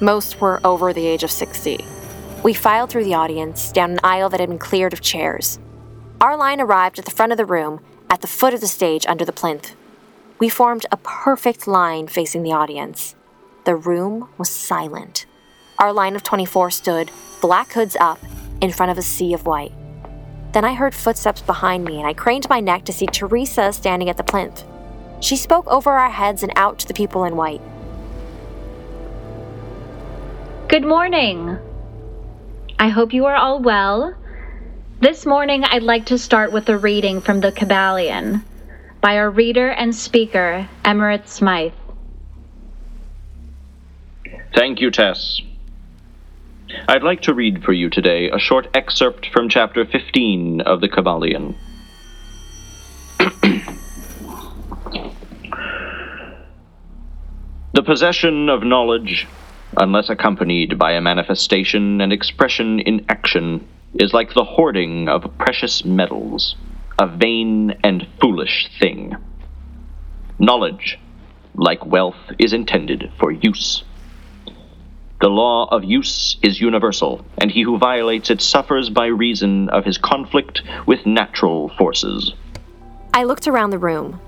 Most 0.00 0.40
were 0.40 0.60
over 0.64 0.92
the 0.92 1.06
age 1.06 1.24
of 1.24 1.30
60. 1.30 1.84
We 2.42 2.54
filed 2.54 2.90
through 2.90 3.04
the 3.04 3.14
audience, 3.14 3.72
down 3.72 3.90
an 3.90 4.00
aisle 4.04 4.28
that 4.30 4.40
had 4.40 4.48
been 4.48 4.58
cleared 4.58 4.92
of 4.92 5.00
chairs. 5.00 5.58
Our 6.20 6.36
line 6.36 6.60
arrived 6.60 6.98
at 6.98 7.04
the 7.04 7.10
front 7.10 7.32
of 7.32 7.38
the 7.38 7.44
room, 7.44 7.80
at 8.08 8.20
the 8.20 8.26
foot 8.26 8.54
of 8.54 8.60
the 8.60 8.68
stage 8.68 9.04
under 9.06 9.24
the 9.24 9.32
plinth. 9.32 9.74
We 10.38 10.48
formed 10.48 10.86
a 10.92 10.98
perfect 10.98 11.66
line 11.66 12.08
facing 12.08 12.42
the 12.42 12.52
audience. 12.52 13.14
The 13.64 13.74
room 13.74 14.28
was 14.38 14.48
silent. 14.48 15.26
Our 15.78 15.92
line 15.92 16.14
of 16.14 16.22
24 16.22 16.70
stood, 16.70 17.10
black 17.40 17.72
hoods 17.72 17.96
up, 17.98 18.18
in 18.60 18.70
front 18.70 18.92
of 18.92 18.98
a 18.98 19.02
sea 19.02 19.34
of 19.34 19.44
white. 19.44 19.72
Then 20.52 20.64
I 20.64 20.74
heard 20.74 20.94
footsteps 20.94 21.42
behind 21.42 21.84
me, 21.84 21.98
and 21.98 22.06
I 22.06 22.14
craned 22.14 22.48
my 22.48 22.60
neck 22.60 22.84
to 22.84 22.92
see 22.92 23.06
Teresa 23.06 23.72
standing 23.72 24.08
at 24.08 24.16
the 24.16 24.22
plinth. 24.22 24.64
She 25.20 25.36
spoke 25.36 25.66
over 25.66 25.90
our 25.90 26.10
heads 26.10 26.42
and 26.42 26.52
out 26.56 26.78
to 26.78 26.88
the 26.88 26.94
people 26.94 27.24
in 27.24 27.36
white. 27.36 27.60
Good 30.68 30.84
morning. 30.84 31.58
I 32.78 32.88
hope 32.88 33.14
you 33.14 33.24
are 33.24 33.34
all 33.34 33.60
well. 33.60 34.14
This 35.00 35.24
morning, 35.24 35.64
I'd 35.64 35.82
like 35.82 36.06
to 36.06 36.18
start 36.18 36.52
with 36.52 36.68
a 36.68 36.76
reading 36.76 37.22
from 37.22 37.40
the 37.40 37.50
Kybalion 37.50 38.42
by 39.00 39.16
our 39.16 39.30
reader 39.30 39.70
and 39.70 39.94
speaker, 39.94 40.68
Emerald 40.84 41.26
Smythe. 41.26 41.72
Thank 44.54 44.80
you, 44.80 44.90
Tess. 44.90 45.40
I'd 46.86 47.02
like 47.02 47.22
to 47.22 47.32
read 47.32 47.64
for 47.64 47.72
you 47.72 47.88
today 47.88 48.30
a 48.30 48.38
short 48.38 48.68
excerpt 48.74 49.28
from 49.32 49.48
chapter 49.48 49.86
15 49.86 50.60
of 50.60 50.82
the 50.82 50.88
Kybalion. 50.88 51.54
the 57.72 57.82
possession 57.82 58.50
of 58.50 58.62
knowledge, 58.62 59.26
unless 59.76 60.08
accompanied 60.08 60.78
by 60.78 60.92
a 60.92 61.00
manifestation 61.00 62.00
and 62.00 62.12
expression 62.12 62.80
in 62.80 63.04
action, 63.08 63.66
is 63.94 64.12
like 64.12 64.34
the 64.34 64.44
hoarding 64.44 65.08
of 65.08 65.36
precious 65.38 65.84
metals, 65.84 66.56
a 66.98 67.06
vain 67.06 67.72
and 67.82 68.06
foolish 68.20 68.68
thing. 68.78 69.14
Knowledge, 70.38 70.98
like 71.54 71.84
wealth, 71.86 72.32
is 72.38 72.52
intended 72.52 73.10
for 73.18 73.30
use. 73.32 73.84
The 75.20 75.28
law 75.28 75.66
of 75.70 75.82
use 75.82 76.36
is 76.42 76.60
universal, 76.60 77.24
and 77.38 77.50
he 77.50 77.62
who 77.62 77.78
violates 77.78 78.28
it 78.28 78.42
suffers 78.42 78.90
by 78.90 79.06
reason 79.06 79.70
of 79.70 79.86
his 79.86 79.96
conflict 79.96 80.60
with 80.86 81.06
natural 81.06 81.70
forces. 81.78 82.34
I 83.14 83.24
looked 83.24 83.48
around 83.48 83.70
the 83.70 83.78
room. 83.78 84.20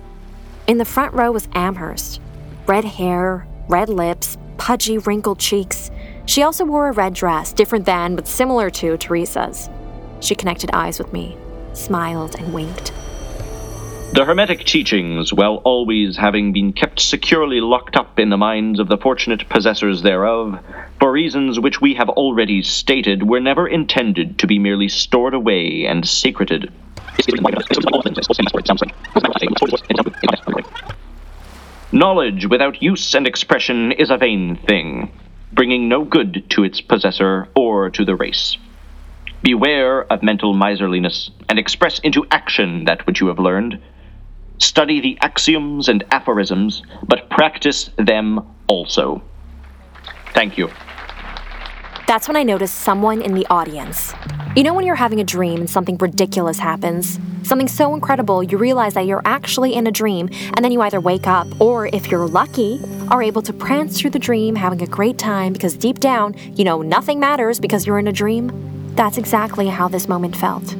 In 0.66 0.78
the 0.78 0.86
front 0.86 1.12
row 1.12 1.30
was 1.30 1.46
Amherst. 1.54 2.22
Red 2.66 2.84
hair, 2.84 3.46
red 3.68 3.90
lips, 3.90 4.38
pudgy, 4.58 4.98
wrinkled 4.98 5.38
cheeks. 5.38 5.90
She 6.26 6.42
also 6.42 6.64
wore 6.64 6.88
a 6.88 6.92
red 6.92 7.14
dress, 7.14 7.52
different 7.52 7.86
than, 7.86 8.16
but 8.16 8.28
similar 8.28 8.68
to, 8.70 8.98
Teresa's. 8.98 9.70
She 10.20 10.34
connected 10.34 10.70
eyes 10.72 10.98
with 10.98 11.12
me, 11.12 11.36
smiled, 11.72 12.34
and 12.34 12.52
winked. 12.52 12.92
The 14.10 14.24
Hermetic 14.24 14.64
teachings, 14.64 15.32
while 15.32 15.56
always 15.64 16.16
having 16.16 16.52
been 16.52 16.72
kept 16.72 16.98
securely 16.98 17.60
locked 17.60 17.94
up 17.94 18.18
in 18.18 18.30
the 18.30 18.38
minds 18.38 18.80
of 18.80 18.88
the 18.88 18.96
fortunate 18.96 19.48
possessors 19.48 20.02
thereof, 20.02 20.58
for 20.98 21.12
reasons 21.12 21.60
which 21.60 21.80
we 21.80 21.94
have 21.94 22.08
already 22.08 22.62
stated, 22.62 23.22
were 23.22 23.38
never 23.38 23.68
intended 23.68 24.38
to 24.38 24.46
be 24.46 24.58
merely 24.58 24.88
stored 24.88 25.34
away 25.34 25.84
and 25.86 26.08
secreted. 26.08 26.72
Knowledge 31.90 32.45
without 32.45 32.83
use 32.83 33.14
and 33.14 33.26
expression 33.26 33.92
is 33.92 34.11
a 34.11 34.18
vain 34.18 34.57
thing, 34.57 35.11
bringing 35.54 35.88
no 35.88 36.04
good 36.04 36.45
to 36.50 36.62
its 36.62 36.83
possessor 36.83 37.49
or 37.57 37.88
to 37.88 38.04
the 38.04 38.14
race. 38.14 38.59
Beware 39.42 40.04
of 40.12 40.23
mental 40.23 40.52
miserliness, 40.52 41.30
and 41.49 41.59
express 41.59 41.99
into 42.00 42.26
action 42.30 42.85
that 42.85 43.07
which 43.07 43.23
you 43.23 43.28
have 43.28 43.38
learned. 43.38 43.80
Study 44.59 45.00
the 45.00 45.18
axioms 45.23 45.88
and 45.88 46.04
aphorisms, 46.11 46.83
but 47.07 47.30
practice 47.30 47.88
them 47.97 48.47
also. 48.66 49.23
Thank 50.35 50.59
you. 50.59 50.68
That's 52.08 52.26
when 52.26 52.38
I 52.38 52.42
noticed 52.42 52.76
someone 52.76 53.20
in 53.20 53.34
the 53.34 53.46
audience. 53.50 54.14
You 54.56 54.62
know 54.62 54.72
when 54.72 54.86
you're 54.86 54.94
having 54.94 55.20
a 55.20 55.24
dream 55.24 55.60
and 55.60 55.68
something 55.68 55.98
ridiculous 55.98 56.58
happens? 56.58 57.20
Something 57.42 57.68
so 57.68 57.92
incredible 57.92 58.42
you 58.42 58.56
realize 58.56 58.94
that 58.94 59.04
you're 59.04 59.20
actually 59.26 59.74
in 59.74 59.86
a 59.86 59.90
dream, 59.90 60.30
and 60.54 60.64
then 60.64 60.72
you 60.72 60.80
either 60.80 61.02
wake 61.02 61.26
up 61.26 61.46
or, 61.60 61.88
if 61.88 62.10
you're 62.10 62.26
lucky, 62.26 62.80
are 63.10 63.22
able 63.22 63.42
to 63.42 63.52
prance 63.52 64.00
through 64.00 64.08
the 64.08 64.18
dream 64.18 64.56
having 64.56 64.80
a 64.80 64.86
great 64.86 65.18
time 65.18 65.52
because 65.52 65.76
deep 65.76 65.98
down, 65.98 66.34
you 66.54 66.64
know 66.64 66.80
nothing 66.80 67.20
matters 67.20 67.60
because 67.60 67.86
you're 67.86 67.98
in 67.98 68.08
a 68.08 68.12
dream. 68.12 68.94
That's 68.94 69.18
exactly 69.18 69.68
how 69.68 69.86
this 69.86 70.08
moment 70.08 70.34
felt. 70.34 70.74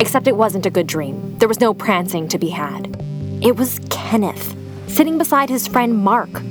Except 0.00 0.26
it 0.26 0.36
wasn't 0.36 0.66
a 0.66 0.70
good 0.70 0.88
dream. 0.88 1.38
There 1.38 1.48
was 1.48 1.60
no 1.60 1.74
prancing 1.74 2.26
to 2.26 2.38
be 2.40 2.48
had. 2.48 2.96
It 3.40 3.54
was 3.54 3.78
Kenneth, 3.88 4.56
sitting 4.88 5.16
beside 5.16 5.48
his 5.48 5.68
friend 5.68 5.96
Mark. 5.96 6.42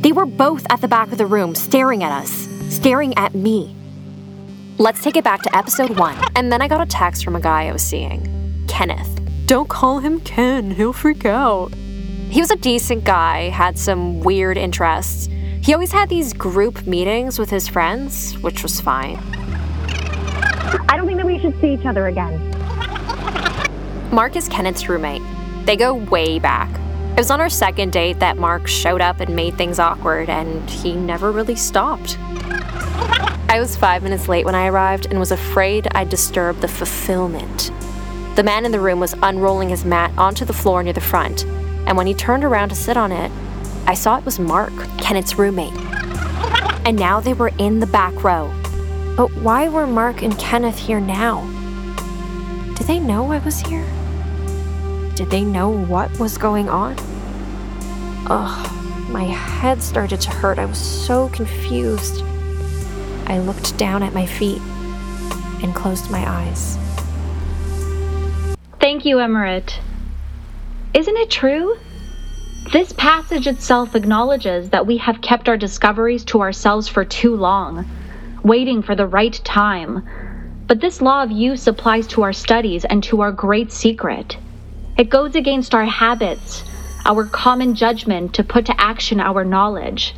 They 0.00 0.12
were 0.12 0.24
both 0.24 0.66
at 0.70 0.80
the 0.80 0.88
back 0.88 1.12
of 1.12 1.18
the 1.18 1.26
room 1.26 1.54
staring 1.54 2.02
at 2.02 2.10
us, 2.10 2.48
staring 2.68 3.16
at 3.16 3.34
me. 3.34 3.74
Let's 4.78 5.02
take 5.02 5.16
it 5.16 5.24
back 5.24 5.42
to 5.42 5.56
episode 5.56 5.98
one. 5.98 6.16
And 6.34 6.52
then 6.52 6.60
I 6.60 6.68
got 6.68 6.80
a 6.80 6.86
text 6.86 7.24
from 7.24 7.36
a 7.36 7.40
guy 7.40 7.68
I 7.68 7.72
was 7.72 7.82
seeing 7.82 8.64
Kenneth. 8.68 9.20
Don't 9.46 9.68
call 9.68 10.00
him 10.00 10.20
Ken, 10.20 10.70
he'll 10.72 10.92
freak 10.92 11.24
out. 11.24 11.72
He 12.28 12.40
was 12.40 12.50
a 12.50 12.56
decent 12.56 13.04
guy, 13.04 13.48
had 13.48 13.78
some 13.78 14.20
weird 14.20 14.58
interests. 14.58 15.28
He 15.62 15.72
always 15.72 15.92
had 15.92 16.08
these 16.08 16.32
group 16.32 16.86
meetings 16.86 17.38
with 17.38 17.50
his 17.50 17.68
friends, 17.68 18.34
which 18.38 18.62
was 18.62 18.80
fine. 18.80 19.16
I 20.88 20.96
don't 20.96 21.06
think 21.06 21.18
that 21.18 21.26
we 21.26 21.38
should 21.38 21.58
see 21.60 21.74
each 21.74 21.86
other 21.86 22.08
again. 22.08 22.38
Mark 24.12 24.36
is 24.36 24.48
Kenneth's 24.48 24.88
roommate. 24.88 25.22
They 25.64 25.76
go 25.76 25.94
way 25.94 26.38
back. 26.38 26.70
It 27.12 27.18
was 27.18 27.30
on 27.30 27.40
our 27.40 27.48
second 27.48 27.92
date 27.92 28.18
that 28.20 28.36
Mark 28.36 28.66
showed 28.66 29.00
up 29.00 29.20
and 29.20 29.34
made 29.34 29.56
things 29.56 29.78
awkward, 29.78 30.28
and 30.28 30.68
he 30.68 30.94
never 30.94 31.32
really 31.32 31.56
stopped. 31.56 32.18
I 33.48 33.58
was 33.58 33.76
five 33.76 34.02
minutes 34.02 34.28
late 34.28 34.44
when 34.44 34.54
I 34.54 34.66
arrived 34.66 35.06
and 35.06 35.18
was 35.18 35.32
afraid 35.32 35.88
I'd 35.94 36.08
disturb 36.08 36.60
the 36.60 36.68
fulfillment. 36.68 37.70
The 38.36 38.42
man 38.42 38.66
in 38.66 38.72
the 38.72 38.80
room 38.80 39.00
was 39.00 39.14
unrolling 39.22 39.70
his 39.70 39.84
mat 39.84 40.12
onto 40.18 40.44
the 40.44 40.52
floor 40.52 40.82
near 40.82 40.92
the 40.92 41.00
front, 41.00 41.44
and 41.86 41.96
when 41.96 42.06
he 42.06 42.12
turned 42.14 42.44
around 42.44 42.68
to 42.68 42.74
sit 42.74 42.96
on 42.96 43.12
it, 43.12 43.32
I 43.86 43.94
saw 43.94 44.18
it 44.18 44.24
was 44.24 44.38
Mark, 44.38 44.74
Kenneth's 44.98 45.38
roommate. 45.38 45.72
And 46.84 46.98
now 46.98 47.20
they 47.20 47.34
were 47.34 47.52
in 47.58 47.80
the 47.80 47.86
back 47.86 48.24
row. 48.24 48.52
But 49.16 49.30
why 49.36 49.68
were 49.68 49.86
Mark 49.86 50.22
and 50.22 50.38
Kenneth 50.38 50.78
here 50.78 51.00
now? 51.00 51.40
Did 52.76 52.86
they 52.86 52.98
know 52.98 53.32
I 53.32 53.38
was 53.38 53.60
here? 53.60 53.86
Did 55.14 55.30
they 55.30 55.44
know 55.44 55.70
what 55.70 56.18
was 56.18 56.36
going 56.36 56.68
on? 56.68 56.96
Ugh, 58.28 59.08
my 59.08 59.24
head 59.24 59.82
started 59.82 60.20
to 60.20 60.30
hurt. 60.30 60.58
I 60.58 60.66
was 60.66 60.78
so 60.78 61.28
confused. 61.30 62.22
I 63.26 63.38
looked 63.38 63.76
down 63.76 64.02
at 64.02 64.14
my 64.14 64.26
feet 64.26 64.60
and 65.62 65.74
closed 65.74 66.10
my 66.10 66.28
eyes. 66.28 66.78
Thank 68.80 69.04
you, 69.04 69.18
Emerit. 69.18 69.80
Isn't 70.94 71.16
it 71.16 71.30
true? 71.30 71.76
This 72.72 72.92
passage 72.92 73.46
itself 73.46 73.94
acknowledges 73.94 74.70
that 74.70 74.86
we 74.86 74.96
have 74.98 75.20
kept 75.20 75.48
our 75.48 75.56
discoveries 75.56 76.24
to 76.26 76.40
ourselves 76.40 76.88
for 76.88 77.04
too 77.04 77.36
long, 77.36 77.84
waiting 78.42 78.82
for 78.82 78.94
the 78.94 79.06
right 79.06 79.40
time. 79.44 80.06
But 80.66 80.80
this 80.80 81.02
law 81.02 81.22
of 81.22 81.30
use 81.30 81.66
applies 81.66 82.06
to 82.08 82.22
our 82.22 82.32
studies 82.32 82.84
and 82.84 83.02
to 83.04 83.20
our 83.20 83.32
great 83.32 83.70
secret. 83.72 84.36
It 84.96 85.10
goes 85.10 85.34
against 85.34 85.74
our 85.74 85.84
habits, 85.84 86.64
our 87.04 87.24
common 87.24 87.74
judgment 87.74 88.34
to 88.34 88.44
put 88.44 88.66
to 88.66 88.80
action 88.80 89.20
our 89.20 89.44
knowledge. 89.44 90.14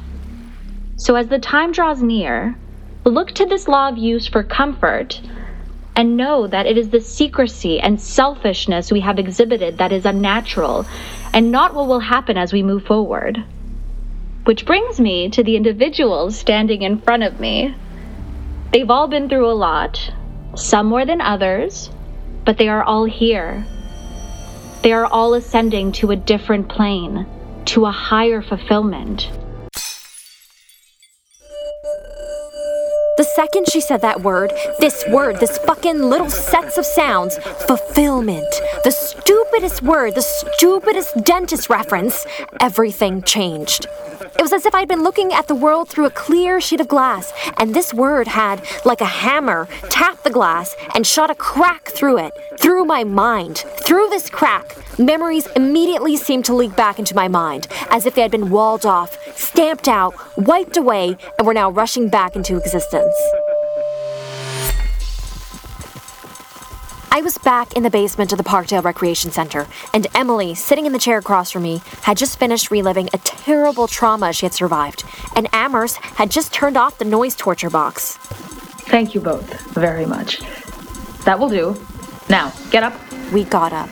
So, 0.96 1.16
as 1.16 1.28
the 1.28 1.38
time 1.38 1.72
draws 1.72 2.02
near, 2.02 2.56
look 3.04 3.32
to 3.32 3.46
this 3.46 3.68
law 3.68 3.88
of 3.88 3.98
use 3.98 4.26
for 4.26 4.42
comfort 4.42 5.20
and 5.96 6.16
know 6.16 6.46
that 6.46 6.66
it 6.66 6.78
is 6.78 6.90
the 6.90 7.00
secrecy 7.00 7.80
and 7.80 8.00
selfishness 8.00 8.92
we 8.92 9.00
have 9.00 9.18
exhibited 9.18 9.78
that 9.78 9.92
is 9.92 10.06
unnatural 10.06 10.86
and 11.32 11.50
not 11.50 11.74
what 11.74 11.88
will 11.88 12.00
happen 12.00 12.36
as 12.36 12.52
we 12.52 12.62
move 12.62 12.84
forward. 12.84 13.42
Which 14.44 14.64
brings 14.64 15.00
me 15.00 15.28
to 15.30 15.42
the 15.42 15.56
individuals 15.56 16.38
standing 16.38 16.82
in 16.82 17.00
front 17.00 17.22
of 17.22 17.40
me. 17.40 17.74
They've 18.72 18.90
all 18.90 19.08
been 19.08 19.28
through 19.28 19.50
a 19.50 19.52
lot, 19.52 20.12
some 20.56 20.86
more 20.86 21.04
than 21.04 21.20
others, 21.20 21.90
but 22.44 22.58
they 22.58 22.68
are 22.68 22.82
all 22.82 23.04
here. 23.04 23.66
They 24.82 24.92
are 24.92 25.06
all 25.06 25.34
ascending 25.34 25.92
to 25.92 26.12
a 26.12 26.16
different 26.16 26.68
plane, 26.68 27.26
to 27.66 27.86
a 27.86 27.90
higher 27.90 28.40
fulfillment. 28.40 29.30
The 33.18 33.24
second 33.24 33.68
she 33.68 33.80
said 33.80 34.00
that 34.02 34.22
word, 34.22 34.52
this 34.78 35.04
word, 35.08 35.40
this 35.40 35.58
fucking 35.58 36.00
little 36.00 36.30
sets 36.30 36.78
of 36.78 36.86
sounds, 36.86 37.36
fulfillment, 37.66 38.46
the 38.84 38.92
stupidest 38.92 39.82
word, 39.82 40.14
the 40.14 40.22
stupidest 40.22 41.24
dentist 41.24 41.68
reference, 41.68 42.24
everything 42.60 43.22
changed. 43.22 43.88
It 44.20 44.42
was 44.42 44.52
as 44.52 44.66
if 44.66 44.74
I'd 44.74 44.88
been 44.88 45.02
looking 45.02 45.32
at 45.32 45.46
the 45.46 45.54
world 45.54 45.88
through 45.88 46.06
a 46.06 46.10
clear 46.10 46.60
sheet 46.60 46.80
of 46.80 46.88
glass, 46.88 47.32
and 47.56 47.74
this 47.74 47.94
word 47.94 48.26
had, 48.26 48.64
like 48.84 49.00
a 49.00 49.06
hammer, 49.06 49.68
tapped 49.90 50.24
the 50.24 50.30
glass 50.30 50.74
and 50.94 51.06
shot 51.06 51.30
a 51.30 51.34
crack 51.34 51.88
through 51.88 52.18
it, 52.18 52.32
through 52.58 52.84
my 52.84 53.04
mind. 53.04 53.64
Through 53.84 54.08
this 54.08 54.28
crack, 54.28 54.76
memories 54.98 55.46
immediately 55.54 56.16
seemed 56.16 56.44
to 56.46 56.54
leak 56.54 56.74
back 56.74 56.98
into 56.98 57.14
my 57.14 57.28
mind, 57.28 57.68
as 57.90 58.06
if 58.06 58.14
they 58.14 58.22
had 58.22 58.30
been 58.30 58.50
walled 58.50 58.84
off, 58.84 59.16
stamped 59.36 59.88
out, 59.88 60.14
wiped 60.36 60.76
away, 60.76 61.16
and 61.38 61.46
were 61.46 61.54
now 61.54 61.70
rushing 61.70 62.08
back 62.08 62.34
into 62.34 62.56
existence. 62.56 63.14
I 67.10 67.22
was 67.22 67.38
back 67.38 67.72
in 67.74 67.82
the 67.82 67.90
basement 67.90 68.32
of 68.32 68.38
the 68.38 68.44
Parkdale 68.44 68.84
Recreation 68.84 69.30
Center, 69.30 69.66
and 69.94 70.06
Emily, 70.14 70.54
sitting 70.54 70.84
in 70.84 70.92
the 70.92 70.98
chair 70.98 71.16
across 71.18 71.50
from 71.50 71.62
me, 71.62 71.80
had 72.02 72.18
just 72.18 72.38
finished 72.38 72.70
reliving 72.70 73.08
a 73.12 73.18
terrible 73.18 73.88
trauma 73.88 74.32
she 74.32 74.44
had 74.44 74.52
survived, 74.52 75.04
and 75.34 75.48
Amherst 75.52 75.96
had 75.96 76.30
just 76.30 76.52
turned 76.52 76.76
off 76.76 76.98
the 76.98 77.06
noise 77.06 77.34
torture 77.34 77.70
box. 77.70 78.18
Thank 78.88 79.14
you 79.14 79.22
both 79.22 79.48
very 79.70 80.04
much. 80.04 80.40
That 81.24 81.38
will 81.38 81.48
do. 81.48 81.82
Now, 82.28 82.52
get 82.70 82.82
up. 82.82 82.94
We 83.32 83.44
got 83.44 83.72
up. 83.72 83.88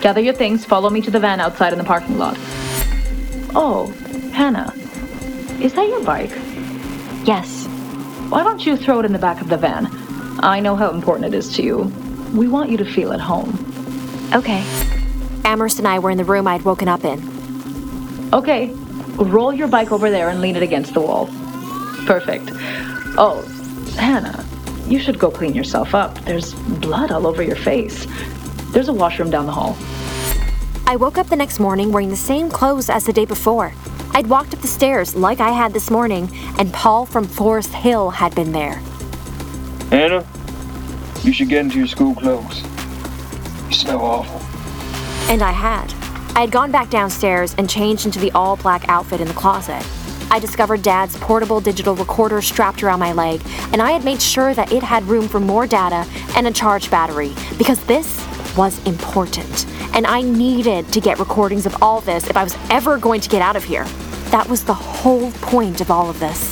Gather 0.00 0.20
your 0.20 0.34
things, 0.34 0.64
follow 0.64 0.90
me 0.90 1.00
to 1.02 1.10
the 1.10 1.20
van 1.20 1.40
outside 1.40 1.72
in 1.72 1.78
the 1.78 1.84
parking 1.84 2.18
lot. 2.18 2.36
Oh, 3.54 3.92
Hannah, 4.32 4.72
is 5.60 5.74
that 5.74 5.88
your 5.88 6.04
bike? 6.04 6.30
Yes. 7.26 7.66
Why 8.30 8.44
don't 8.44 8.64
you 8.64 8.76
throw 8.76 9.00
it 9.00 9.06
in 9.06 9.12
the 9.12 9.18
back 9.18 9.40
of 9.40 9.48
the 9.48 9.56
van? 9.56 9.88
I 10.42 10.60
know 10.60 10.76
how 10.76 10.90
important 10.90 11.34
it 11.34 11.36
is 11.36 11.54
to 11.56 11.62
you. 11.62 11.92
We 12.34 12.48
want 12.48 12.70
you 12.70 12.76
to 12.78 12.84
feel 12.84 13.12
at 13.12 13.20
home. 13.20 13.50
Okay. 14.32 14.64
Amherst 15.44 15.78
and 15.78 15.88
I 15.88 15.98
were 15.98 16.10
in 16.10 16.18
the 16.18 16.24
room 16.24 16.46
I'd 16.46 16.62
woken 16.62 16.88
up 16.88 17.04
in. 17.04 17.20
Okay, 18.32 18.70
roll 19.16 19.52
your 19.52 19.66
bike 19.66 19.90
over 19.90 20.10
there 20.10 20.28
and 20.28 20.40
lean 20.40 20.54
it 20.54 20.62
against 20.62 20.94
the 20.94 21.00
wall. 21.00 21.26
Perfect. 22.06 22.50
Oh, 23.18 23.42
Hannah, 23.98 24.44
you 24.86 25.00
should 25.00 25.18
go 25.18 25.30
clean 25.30 25.54
yourself 25.54 25.94
up. 25.94 26.16
There's 26.20 26.54
blood 26.54 27.10
all 27.10 27.26
over 27.26 27.42
your 27.42 27.56
face. 27.56 28.06
There's 28.72 28.88
a 28.88 28.92
washroom 28.92 29.30
down 29.30 29.46
the 29.46 29.52
hall. 29.52 29.76
I 30.86 30.96
woke 30.96 31.18
up 31.18 31.26
the 31.26 31.36
next 31.36 31.58
morning 31.58 31.90
wearing 31.90 32.10
the 32.10 32.16
same 32.16 32.48
clothes 32.48 32.88
as 32.88 33.04
the 33.04 33.12
day 33.12 33.24
before. 33.24 33.72
I'd 34.12 34.28
walked 34.28 34.54
up 34.54 34.60
the 34.60 34.68
stairs 34.68 35.14
like 35.16 35.40
I 35.40 35.50
had 35.50 35.72
this 35.72 35.90
morning, 35.90 36.28
and 36.58 36.72
Paul 36.72 37.06
from 37.06 37.24
Forest 37.24 37.72
Hill 37.72 38.10
had 38.10 38.34
been 38.34 38.52
there. 38.52 38.76
Hannah, 39.90 40.24
you 41.22 41.32
should 41.32 41.48
get 41.48 41.60
into 41.60 41.78
your 41.78 41.86
school 41.86 42.14
clothes. 42.14 42.62
You 43.68 43.74
smell 43.74 44.00
awful. 44.00 44.40
And 45.30 45.42
I 45.42 45.52
had. 45.52 45.92
I 46.36 46.40
had 46.40 46.50
gone 46.50 46.70
back 46.70 46.90
downstairs 46.90 47.54
and 47.58 47.68
changed 47.68 48.06
into 48.06 48.18
the 48.18 48.30
all 48.32 48.56
black 48.56 48.88
outfit 48.88 49.20
in 49.20 49.28
the 49.28 49.34
closet. 49.34 49.84
I 50.32 50.38
discovered 50.38 50.82
Dad's 50.82 51.16
portable 51.16 51.60
digital 51.60 51.96
recorder 51.96 52.40
strapped 52.40 52.82
around 52.82 53.00
my 53.00 53.12
leg, 53.12 53.42
and 53.72 53.82
I 53.82 53.90
had 53.90 54.04
made 54.04 54.22
sure 54.22 54.54
that 54.54 54.72
it 54.72 54.82
had 54.82 55.02
room 55.04 55.28
for 55.28 55.40
more 55.40 55.66
data 55.66 56.06
and 56.36 56.46
a 56.46 56.52
charged 56.52 56.90
battery, 56.90 57.34
because 57.58 57.84
this 57.84 58.24
was 58.56 58.82
important, 58.86 59.66
and 59.94 60.06
I 60.06 60.22
needed 60.22 60.92
to 60.92 61.00
get 61.00 61.18
recordings 61.18 61.66
of 61.66 61.82
all 61.82 62.00
this 62.00 62.28
if 62.28 62.36
I 62.36 62.44
was 62.44 62.56
ever 62.70 62.96
going 62.96 63.20
to 63.20 63.28
get 63.28 63.42
out 63.42 63.56
of 63.56 63.64
here. 63.64 63.84
That 64.30 64.48
was 64.48 64.64
the 64.64 64.74
whole 64.74 65.32
point 65.32 65.80
of 65.80 65.90
all 65.90 66.08
of 66.08 66.20
this. 66.20 66.49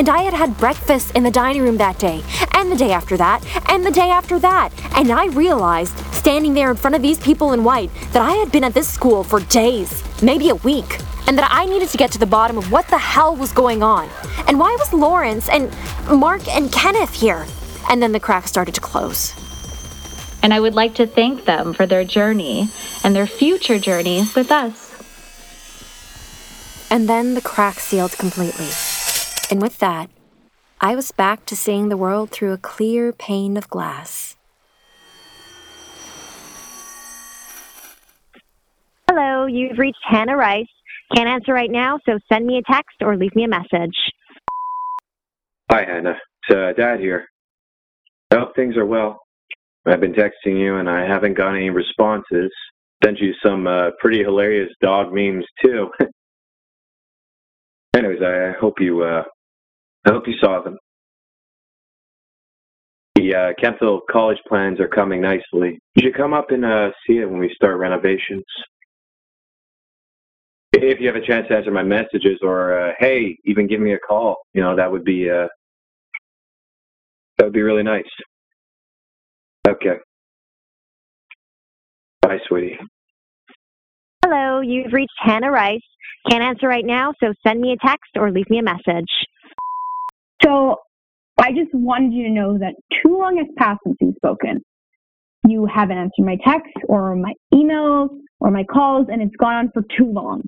And 0.00 0.08
I 0.08 0.22
had 0.22 0.32
had 0.32 0.56
breakfast 0.56 1.14
in 1.14 1.24
the 1.24 1.30
dining 1.30 1.60
room 1.60 1.76
that 1.76 1.98
day, 1.98 2.22
and 2.54 2.72
the 2.72 2.76
day 2.76 2.90
after 2.90 3.18
that, 3.18 3.44
and 3.68 3.84
the 3.84 3.90
day 3.90 4.08
after 4.08 4.38
that. 4.38 4.72
And 4.96 5.10
I 5.10 5.26
realized, 5.26 5.94
standing 6.14 6.54
there 6.54 6.70
in 6.70 6.78
front 6.78 6.96
of 6.96 7.02
these 7.02 7.18
people 7.18 7.52
in 7.52 7.64
white, 7.64 7.90
that 8.12 8.22
I 8.22 8.32
had 8.32 8.50
been 8.50 8.64
at 8.64 8.72
this 8.72 8.88
school 8.88 9.22
for 9.22 9.40
days, 9.40 10.02
maybe 10.22 10.48
a 10.48 10.54
week, 10.54 11.00
and 11.26 11.36
that 11.36 11.50
I 11.52 11.66
needed 11.66 11.90
to 11.90 11.98
get 11.98 12.10
to 12.12 12.18
the 12.18 12.24
bottom 12.24 12.56
of 12.56 12.72
what 12.72 12.88
the 12.88 12.96
hell 12.96 13.36
was 13.36 13.52
going 13.52 13.82
on. 13.82 14.08
And 14.48 14.58
why 14.58 14.74
was 14.78 14.90
Lawrence 14.94 15.50
and 15.50 15.70
Mark 16.08 16.48
and 16.48 16.72
Kenneth 16.72 17.12
here? 17.12 17.46
And 17.90 18.02
then 18.02 18.12
the 18.12 18.20
crack 18.20 18.48
started 18.48 18.74
to 18.76 18.80
close. 18.80 19.34
And 20.42 20.54
I 20.54 20.60
would 20.60 20.74
like 20.74 20.94
to 20.94 21.06
thank 21.06 21.44
them 21.44 21.74
for 21.74 21.84
their 21.84 22.04
journey 22.04 22.70
and 23.04 23.14
their 23.14 23.26
future 23.26 23.78
journey 23.78 24.24
with 24.34 24.50
us. 24.50 24.94
And 26.90 27.06
then 27.06 27.34
the 27.34 27.42
crack 27.42 27.80
sealed 27.80 28.12
completely. 28.12 28.70
And 29.50 29.60
with 29.60 29.78
that, 29.78 30.08
I 30.80 30.94
was 30.94 31.10
back 31.10 31.44
to 31.46 31.56
seeing 31.56 31.88
the 31.88 31.96
world 31.96 32.30
through 32.30 32.52
a 32.52 32.58
clear 32.58 33.12
pane 33.12 33.56
of 33.56 33.68
glass. 33.68 34.36
Hello, 39.08 39.46
you've 39.46 39.76
reached 39.76 39.98
Hannah 40.08 40.36
Rice. 40.36 40.68
Can't 41.16 41.28
answer 41.28 41.52
right 41.52 41.70
now, 41.70 41.98
so 42.06 42.20
send 42.32 42.46
me 42.46 42.58
a 42.58 42.72
text 42.72 42.96
or 43.00 43.16
leave 43.16 43.34
me 43.34 43.42
a 43.42 43.48
message. 43.48 43.96
Hi, 45.72 45.84
Hannah. 45.84 46.16
It's 46.48 46.56
uh, 46.56 46.72
Dad 46.80 47.00
here. 47.00 47.26
I 48.30 48.36
hope 48.36 48.54
things 48.54 48.76
are 48.76 48.86
well. 48.86 49.18
I've 49.84 49.98
been 50.00 50.14
texting 50.14 50.60
you 50.60 50.76
and 50.76 50.88
I 50.88 51.04
haven't 51.04 51.34
got 51.36 51.56
any 51.56 51.70
responses. 51.70 52.52
Sent 53.02 53.18
you 53.18 53.32
some 53.44 53.66
uh, 53.66 53.90
pretty 53.98 54.22
hilarious 54.22 54.70
dog 54.80 55.12
memes 55.12 55.44
too. 55.64 55.90
Anyways, 57.96 58.22
I 58.22 58.52
hope 58.60 58.80
you 58.80 59.02
uh, 59.02 59.24
I 60.04 60.12
hope 60.12 60.26
you 60.26 60.34
saw 60.40 60.62
them. 60.62 60.76
The 63.16 63.34
uh, 63.34 63.52
Kentville 63.62 64.00
college 64.10 64.38
plans 64.48 64.80
are 64.80 64.88
coming 64.88 65.20
nicely. 65.20 65.78
You 65.94 66.02
should 66.02 66.16
come 66.16 66.32
up 66.32 66.50
and 66.50 66.64
uh, 66.64 66.90
see 67.06 67.18
it 67.18 67.30
when 67.30 67.38
we 67.38 67.52
start 67.54 67.78
renovations. 67.78 68.44
If 70.72 71.00
you 71.00 71.08
have 71.08 71.16
a 71.16 71.26
chance 71.26 71.48
to 71.48 71.56
answer 71.56 71.70
my 71.70 71.82
messages, 71.82 72.38
or 72.42 72.78
uh, 72.78 72.92
hey, 72.98 73.36
even 73.44 73.66
give 73.66 73.80
me 73.80 73.92
a 73.92 73.98
call, 73.98 74.36
you 74.54 74.62
know 74.62 74.74
that 74.76 74.90
would 74.90 75.04
be 75.04 75.28
uh, 75.28 75.48
that 77.36 77.44
would 77.44 77.52
be 77.52 77.62
really 77.62 77.82
nice. 77.82 78.04
Okay. 79.68 79.96
Bye, 82.22 82.38
sweetie. 82.48 82.78
Hello, 84.24 84.60
you've 84.60 84.92
reached 84.92 85.10
Hannah 85.18 85.50
Rice. 85.50 85.80
Can't 86.30 86.42
answer 86.42 86.68
right 86.68 86.84
now, 86.86 87.12
so 87.22 87.32
send 87.46 87.60
me 87.60 87.72
a 87.72 87.86
text 87.86 88.10
or 88.16 88.30
leave 88.30 88.48
me 88.48 88.58
a 88.58 88.62
message. 88.62 89.10
So 90.42 90.76
I 91.38 91.52
just 91.52 91.72
wanted 91.72 92.12
you 92.12 92.24
to 92.24 92.30
know 92.30 92.58
that 92.58 92.74
too 93.02 93.18
long 93.18 93.38
has 93.38 93.46
passed 93.56 93.80
since 93.84 93.96
you've 94.00 94.14
spoken. 94.16 94.62
You 95.48 95.66
haven't 95.66 95.96
answered 95.96 96.24
my 96.24 96.36
texts 96.44 96.76
or 96.88 97.16
my 97.16 97.32
emails 97.52 98.08
or 98.40 98.50
my 98.50 98.64
calls, 98.64 99.06
and 99.10 99.22
it's 99.22 99.34
gone 99.36 99.54
on 99.54 99.70
for 99.72 99.82
too 99.96 100.10
long. 100.10 100.42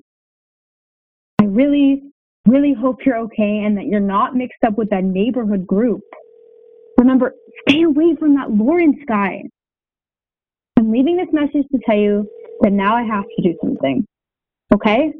I 1.41 1.45
really, 1.45 2.03
really 2.47 2.73
hope 2.73 2.97
you're 3.05 3.17
okay 3.19 3.63
and 3.65 3.77
that 3.77 3.85
you're 3.85 3.99
not 3.99 4.35
mixed 4.35 4.63
up 4.65 4.77
with 4.77 4.89
that 4.91 5.03
neighborhood 5.03 5.65
group. 5.67 6.01
Remember, 6.97 7.33
stay 7.67 7.81
away 7.83 8.15
from 8.19 8.35
that 8.35 8.51
Lawrence 8.51 8.99
guy. 9.07 9.43
I'm 10.77 10.91
leaving 10.91 11.17
this 11.17 11.27
message 11.31 11.67
to 11.71 11.79
tell 11.85 11.97
you 11.97 12.27
that 12.61 12.71
now 12.71 12.95
I 12.95 13.03
have 13.03 13.23
to 13.23 13.43
do 13.43 13.57
something. 13.61 14.05
Okay? 14.73 15.13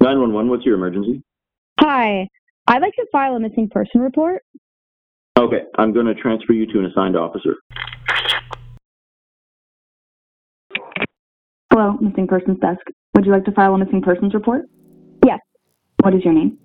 911, 0.00 0.50
what's 0.50 0.64
your 0.64 0.76
emergency? 0.76 1.22
Hi. 1.80 2.26
I'd 2.66 2.82
like 2.82 2.94
to 2.94 3.06
file 3.12 3.34
a 3.34 3.40
missing 3.40 3.68
person 3.68 4.00
report. 4.00 4.42
Okay, 5.38 5.62
I'm 5.76 5.92
going 5.92 6.06
to 6.06 6.14
transfer 6.14 6.52
you 6.52 6.66
to 6.66 6.78
an 6.78 6.86
assigned 6.86 7.16
officer. 7.16 7.56
Hello, 11.72 11.98
missing 12.00 12.26
persons 12.26 12.58
desk. 12.60 12.80
Would 13.14 13.26
you 13.26 13.32
like 13.32 13.44
to 13.44 13.52
file 13.52 13.74
a 13.74 13.78
missing 13.78 14.02
persons 14.02 14.34
report? 14.34 14.62
Yes. 15.24 15.40
What 16.02 16.14
is 16.14 16.24
your 16.24 16.34
name? 16.34 16.58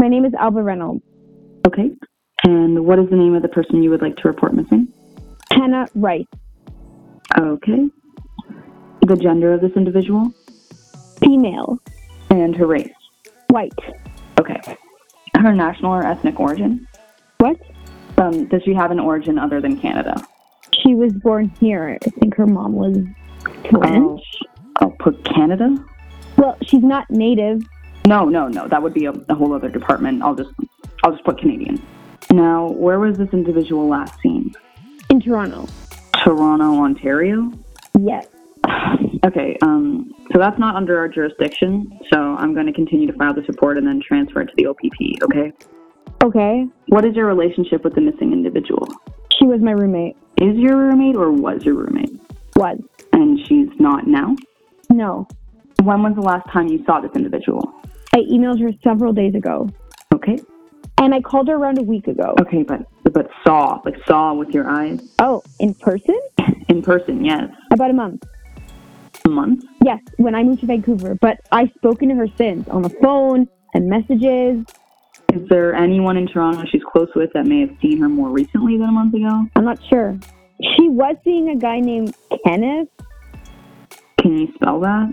My 0.00 0.08
name 0.08 0.24
is 0.24 0.32
Alba 0.34 0.62
Reynolds. 0.62 1.02
Okay. 1.66 1.90
And 2.44 2.84
what 2.84 2.98
is 2.98 3.08
the 3.10 3.16
name 3.16 3.34
of 3.34 3.42
the 3.42 3.48
person 3.48 3.82
you 3.82 3.90
would 3.90 4.02
like 4.02 4.16
to 4.16 4.28
report 4.28 4.54
missing? 4.54 4.88
Hannah 5.50 5.86
Rice. 5.94 6.24
Okay. 7.38 7.88
The 9.06 9.16
gender 9.16 9.52
of 9.52 9.60
this 9.60 9.72
individual? 9.76 10.32
Female. 11.20 11.78
And 12.32 12.56
her 12.56 12.66
race? 12.66 12.90
White. 13.50 13.78
Okay. 14.40 14.58
Her 15.36 15.52
national 15.52 15.92
or 15.92 16.06
ethnic 16.06 16.40
origin? 16.40 16.88
What? 17.38 17.60
Um, 18.16 18.46
does 18.46 18.62
she 18.64 18.72
have 18.72 18.90
an 18.90 18.98
origin 18.98 19.38
other 19.38 19.60
than 19.60 19.78
Canada? 19.78 20.14
She 20.82 20.94
was 20.94 21.12
born 21.12 21.50
here. 21.60 21.98
I 22.02 22.10
think 22.18 22.34
her 22.36 22.46
mom 22.46 22.72
was 22.72 22.96
French. 23.70 24.22
I'll 24.76 24.96
put 24.98 25.22
Canada? 25.24 25.76
Well, 26.38 26.56
she's 26.62 26.82
not 26.82 27.10
native. 27.10 27.60
No, 28.06 28.24
no, 28.24 28.48
no. 28.48 28.66
That 28.66 28.82
would 28.82 28.94
be 28.94 29.04
a, 29.04 29.12
a 29.28 29.34
whole 29.34 29.52
other 29.52 29.68
department. 29.68 30.22
I'll 30.22 30.34
just 30.34 30.50
I'll 31.04 31.12
just 31.12 31.24
put 31.24 31.38
Canadian. 31.38 31.84
Now, 32.30 32.70
where 32.70 32.98
was 32.98 33.18
this 33.18 33.28
individual 33.34 33.88
last 33.88 34.18
seen? 34.22 34.54
In 35.10 35.20
Toronto. 35.20 35.68
Toronto, 36.24 36.82
Ontario? 36.82 37.52
Yes. 37.98 38.26
Okay, 39.24 39.56
um, 39.62 40.12
so 40.32 40.38
that's 40.38 40.58
not 40.58 40.74
under 40.74 40.98
our 40.98 41.08
jurisdiction, 41.08 41.98
so 42.12 42.18
I'm 42.18 42.54
going 42.54 42.66
to 42.66 42.72
continue 42.72 43.06
to 43.06 43.12
file 43.12 43.32
this 43.32 43.46
report 43.48 43.78
and 43.78 43.86
then 43.86 44.00
transfer 44.06 44.40
it 44.40 44.46
to 44.46 44.52
the 44.56 44.66
OPP, 44.66 45.22
okay? 45.22 45.52
Okay. 46.24 46.66
What 46.88 47.04
is 47.04 47.14
your 47.14 47.26
relationship 47.26 47.84
with 47.84 47.94
the 47.94 48.00
missing 48.00 48.32
individual? 48.32 48.86
She 49.38 49.46
was 49.46 49.60
my 49.60 49.72
roommate. 49.72 50.16
Is 50.38 50.56
your 50.56 50.76
roommate 50.76 51.16
or 51.16 51.30
was 51.30 51.64
your 51.64 51.74
roommate? 51.74 52.20
Was. 52.56 52.78
And 53.12 53.38
she's 53.46 53.68
not 53.78 54.06
now? 54.06 54.34
No. 54.90 55.26
When 55.82 56.02
was 56.02 56.14
the 56.14 56.20
last 56.20 56.48
time 56.50 56.68
you 56.68 56.84
saw 56.84 57.00
this 57.00 57.12
individual? 57.14 57.72
I 58.14 58.18
emailed 58.30 58.60
her 58.60 58.72
several 58.84 59.12
days 59.12 59.34
ago. 59.34 59.68
Okay. 60.14 60.38
And 60.98 61.14
I 61.14 61.20
called 61.20 61.48
her 61.48 61.54
around 61.54 61.78
a 61.78 61.82
week 61.82 62.06
ago. 62.06 62.34
Okay, 62.40 62.62
but 62.62 62.86
but 63.12 63.28
saw, 63.44 63.80
like 63.84 63.96
saw 64.06 64.34
with 64.34 64.50
your 64.50 64.68
eyes? 64.68 65.00
Oh, 65.18 65.42
in 65.58 65.74
person? 65.74 66.20
In 66.68 66.82
person, 66.82 67.24
yes. 67.24 67.50
About 67.72 67.90
a 67.90 67.94
month. 67.94 68.22
Month? 69.32 69.64
Yes, 69.84 70.00
when 70.16 70.34
I 70.34 70.42
moved 70.42 70.60
to 70.60 70.66
Vancouver. 70.66 71.16
But 71.20 71.40
I've 71.50 71.70
spoken 71.76 72.08
to 72.10 72.14
her 72.14 72.28
since 72.36 72.68
on 72.68 72.82
the 72.82 72.90
phone 73.02 73.48
and 73.74 73.88
messages. 73.88 74.64
Is 75.32 75.48
there 75.48 75.74
anyone 75.74 76.16
in 76.16 76.26
Toronto 76.26 76.64
she's 76.70 76.82
close 76.92 77.08
with 77.16 77.30
that 77.34 77.46
may 77.46 77.60
have 77.60 77.74
seen 77.80 77.98
her 77.98 78.08
more 78.08 78.28
recently 78.28 78.76
than 78.76 78.88
a 78.88 78.92
month 78.92 79.14
ago? 79.14 79.46
I'm 79.56 79.64
not 79.64 79.78
sure. 79.88 80.18
She 80.76 80.88
was 80.88 81.16
seeing 81.24 81.48
a 81.48 81.56
guy 81.56 81.80
named 81.80 82.14
Kenneth. 82.44 82.88
Can 84.20 84.38
you 84.38 84.48
spell 84.54 84.78
that? 84.80 85.12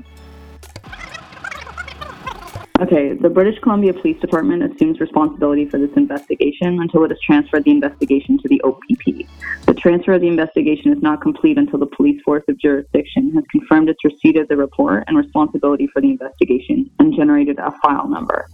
Okay, 2.81 3.11
the 3.11 3.29
British 3.29 3.59
Columbia 3.59 3.91
Police 3.93 4.21
Department 4.21 4.63
assumes 4.63 5.01
responsibility 5.01 5.65
for 5.65 5.77
this 5.77 5.91
investigation 5.97 6.79
until 6.79 7.03
it 7.03 7.11
has 7.11 7.19
transferred 7.19 7.65
the 7.65 7.71
investigation 7.71 8.37
to 8.37 8.47
the 8.47 8.61
OPP. 8.61 9.27
The 9.65 9.73
transfer 9.73 10.13
of 10.13 10.21
the 10.21 10.29
investigation 10.29 10.93
is 10.93 11.01
not 11.01 11.21
complete 11.21 11.57
until 11.57 11.79
the 11.79 11.87
police 11.87 12.21
force 12.23 12.45
of 12.47 12.57
jurisdiction 12.57 13.33
has 13.35 13.43
confirmed 13.51 13.89
its 13.89 13.99
receipt 14.05 14.37
of 14.37 14.47
the 14.47 14.55
report 14.55 15.03
and 15.07 15.17
responsibility 15.17 15.87
for 15.87 16.01
the 16.01 16.11
investigation 16.11 16.89
and 16.99 17.13
generated 17.13 17.59
a 17.59 17.73
file 17.83 18.07
number. 18.07 18.47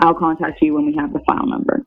I'll 0.00 0.12
contact 0.12 0.60
you 0.60 0.74
when 0.74 0.84
we 0.84 0.94
have 0.96 1.14
the 1.14 1.20
file 1.20 1.46
number. 1.46 1.82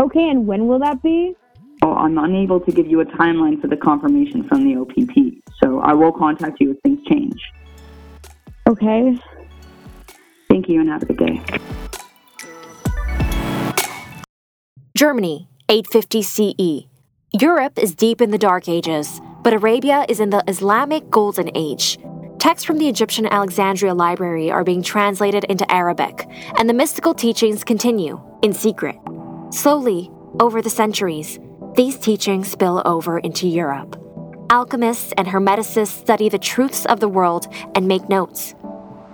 Okay, 0.00 0.30
and 0.30 0.46
when 0.46 0.68
will 0.68 0.78
that 0.78 1.02
be? 1.02 1.34
Oh, 1.82 1.94
I'm 1.94 2.16
unable 2.16 2.60
to 2.60 2.70
give 2.70 2.86
you 2.86 3.00
a 3.00 3.06
timeline 3.06 3.60
for 3.60 3.66
the 3.66 3.76
confirmation 3.76 4.46
from 4.46 4.64
the 4.64 4.76
OPP, 4.76 5.42
so 5.60 5.80
I 5.80 5.94
will 5.94 6.12
contact 6.12 6.60
you 6.60 6.70
if 6.70 6.78
things 6.84 7.04
change. 7.08 7.40
Okay. 8.68 9.18
Thank 10.56 10.70
you 10.70 10.80
and 10.80 10.88
have 10.88 11.02
a 11.02 11.04
good 11.04 11.18
day. 11.18 11.42
Germany, 14.96 15.50
850 15.68 16.22
CE. 16.22 16.86
Europe 17.38 17.78
is 17.78 17.94
deep 17.94 18.22
in 18.22 18.30
the 18.30 18.38
Dark 18.38 18.66
Ages, 18.66 19.20
but 19.42 19.52
Arabia 19.52 20.06
is 20.08 20.18
in 20.18 20.30
the 20.30 20.42
Islamic 20.48 21.10
Golden 21.10 21.50
Age. 21.54 21.98
Texts 22.38 22.64
from 22.64 22.78
the 22.78 22.88
Egyptian 22.88 23.26
Alexandria 23.26 23.92
Library 23.92 24.50
are 24.50 24.64
being 24.64 24.82
translated 24.82 25.44
into 25.44 25.70
Arabic, 25.70 26.26
and 26.58 26.70
the 26.70 26.72
mystical 26.72 27.12
teachings 27.12 27.62
continue 27.62 28.18
in 28.40 28.54
secret. 28.54 28.96
Slowly, 29.50 30.10
over 30.40 30.62
the 30.62 30.70
centuries, 30.70 31.38
these 31.74 31.98
teachings 31.98 32.50
spill 32.50 32.80
over 32.86 33.18
into 33.18 33.46
Europe. 33.46 34.02
Alchemists 34.48 35.12
and 35.18 35.28
Hermeticists 35.28 35.98
study 36.00 36.30
the 36.30 36.38
truths 36.38 36.86
of 36.86 37.00
the 37.00 37.08
world 37.10 37.46
and 37.74 37.86
make 37.86 38.08
notes. 38.08 38.54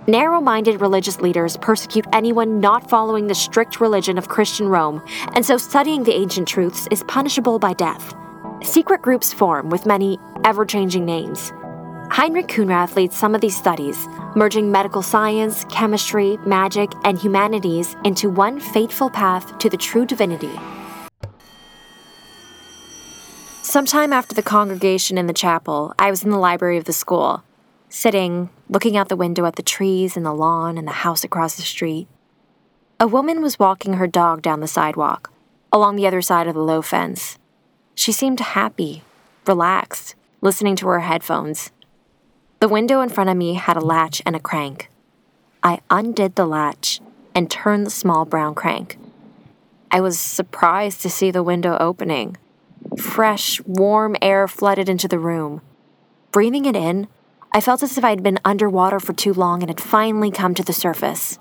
Narrow 0.07 0.41
minded 0.41 0.81
religious 0.81 1.21
leaders 1.21 1.55
persecute 1.55 2.05
anyone 2.11 2.59
not 2.59 2.89
following 2.89 3.27
the 3.27 3.35
strict 3.35 3.79
religion 3.79 4.17
of 4.17 4.27
Christian 4.27 4.67
Rome, 4.67 5.01
and 5.33 5.45
so 5.45 5.55
studying 5.55 6.03
the 6.03 6.13
ancient 6.13 6.45
truths 6.45 6.89
is 6.91 7.03
punishable 7.03 7.57
by 7.57 7.71
death. 7.71 8.13
Secret 8.61 9.01
groups 9.01 9.31
form 9.31 9.69
with 9.69 9.85
many 9.85 10.19
ever 10.43 10.65
changing 10.65 11.05
names. 11.05 11.53
Heinrich 12.11 12.47
Khunrath 12.47 12.97
leads 12.97 13.15
some 13.15 13.33
of 13.33 13.39
these 13.39 13.55
studies, 13.55 14.09
merging 14.35 14.69
medical 14.69 15.01
science, 15.01 15.63
chemistry, 15.69 16.35
magic, 16.45 16.91
and 17.05 17.17
humanities 17.17 17.95
into 18.03 18.29
one 18.29 18.59
fateful 18.59 19.09
path 19.09 19.57
to 19.59 19.69
the 19.69 19.77
true 19.77 20.05
divinity. 20.05 20.51
Sometime 23.61 24.11
after 24.11 24.35
the 24.35 24.43
congregation 24.43 25.17
in 25.17 25.27
the 25.27 25.33
chapel, 25.33 25.93
I 25.97 26.09
was 26.09 26.25
in 26.25 26.29
the 26.29 26.37
library 26.37 26.77
of 26.77 26.83
the 26.83 26.93
school, 26.93 27.41
sitting, 27.87 28.49
looking 28.73 28.97
out 28.97 29.07
the 29.07 29.15
window 29.15 29.45
at 29.45 29.55
the 29.55 29.61
trees 29.61 30.17
and 30.17 30.25
the 30.25 30.33
lawn 30.33 30.79
and 30.79 30.87
the 30.87 31.03
house 31.03 31.23
across 31.23 31.55
the 31.55 31.61
street. 31.61 32.07
A 32.99 33.05
woman 33.05 33.39
was 33.39 33.59
walking 33.59 33.93
her 33.93 34.07
dog 34.07 34.41
down 34.41 34.61
the 34.61 34.67
sidewalk, 34.67 35.31
along 35.71 35.95
the 35.95 36.07
other 36.07 36.23
side 36.23 36.47
of 36.47 36.55
the 36.55 36.59
low 36.59 36.81
fence. 36.81 37.37
She 37.93 38.11
seemed 38.11 38.39
happy, 38.39 39.03
relaxed, 39.45 40.15
listening 40.41 40.75
to 40.77 40.87
her 40.87 41.01
headphones. 41.01 41.69
The 42.61 42.67
window 42.67 43.01
in 43.01 43.09
front 43.09 43.29
of 43.29 43.37
me 43.37 43.53
had 43.53 43.77
a 43.77 43.85
latch 43.85 44.23
and 44.25 44.35
a 44.35 44.39
crank. 44.39 44.89
I 45.61 45.81
undid 45.91 46.35
the 46.35 46.47
latch 46.47 46.99
and 47.35 47.51
turned 47.51 47.85
the 47.85 47.91
small 47.91 48.25
brown 48.25 48.55
crank. 48.55 48.97
I 49.91 50.01
was 50.01 50.17
surprised 50.17 51.01
to 51.01 51.11
see 51.11 51.29
the 51.29 51.43
window 51.43 51.77
opening. 51.79 52.37
Fresh, 52.97 53.61
warm 53.65 54.15
air 54.19 54.47
flooded 54.47 54.89
into 54.89 55.07
the 55.07 55.19
room. 55.19 55.61
Breathing 56.31 56.65
it 56.65 56.75
in, 56.75 57.07
I 57.55 57.61
felt 57.61 57.83
as 57.83 57.99
if 57.99 58.03
I'd 58.03 58.23
been 58.23 58.39
underwater 58.43 58.99
for 58.99 59.13
too 59.13 59.31
long 59.31 59.61
and 59.61 59.69
had 59.69 59.79
finally 59.79 60.31
come 60.31 60.55
to 60.55 60.63
the 60.63 60.73
surface. 60.73 61.37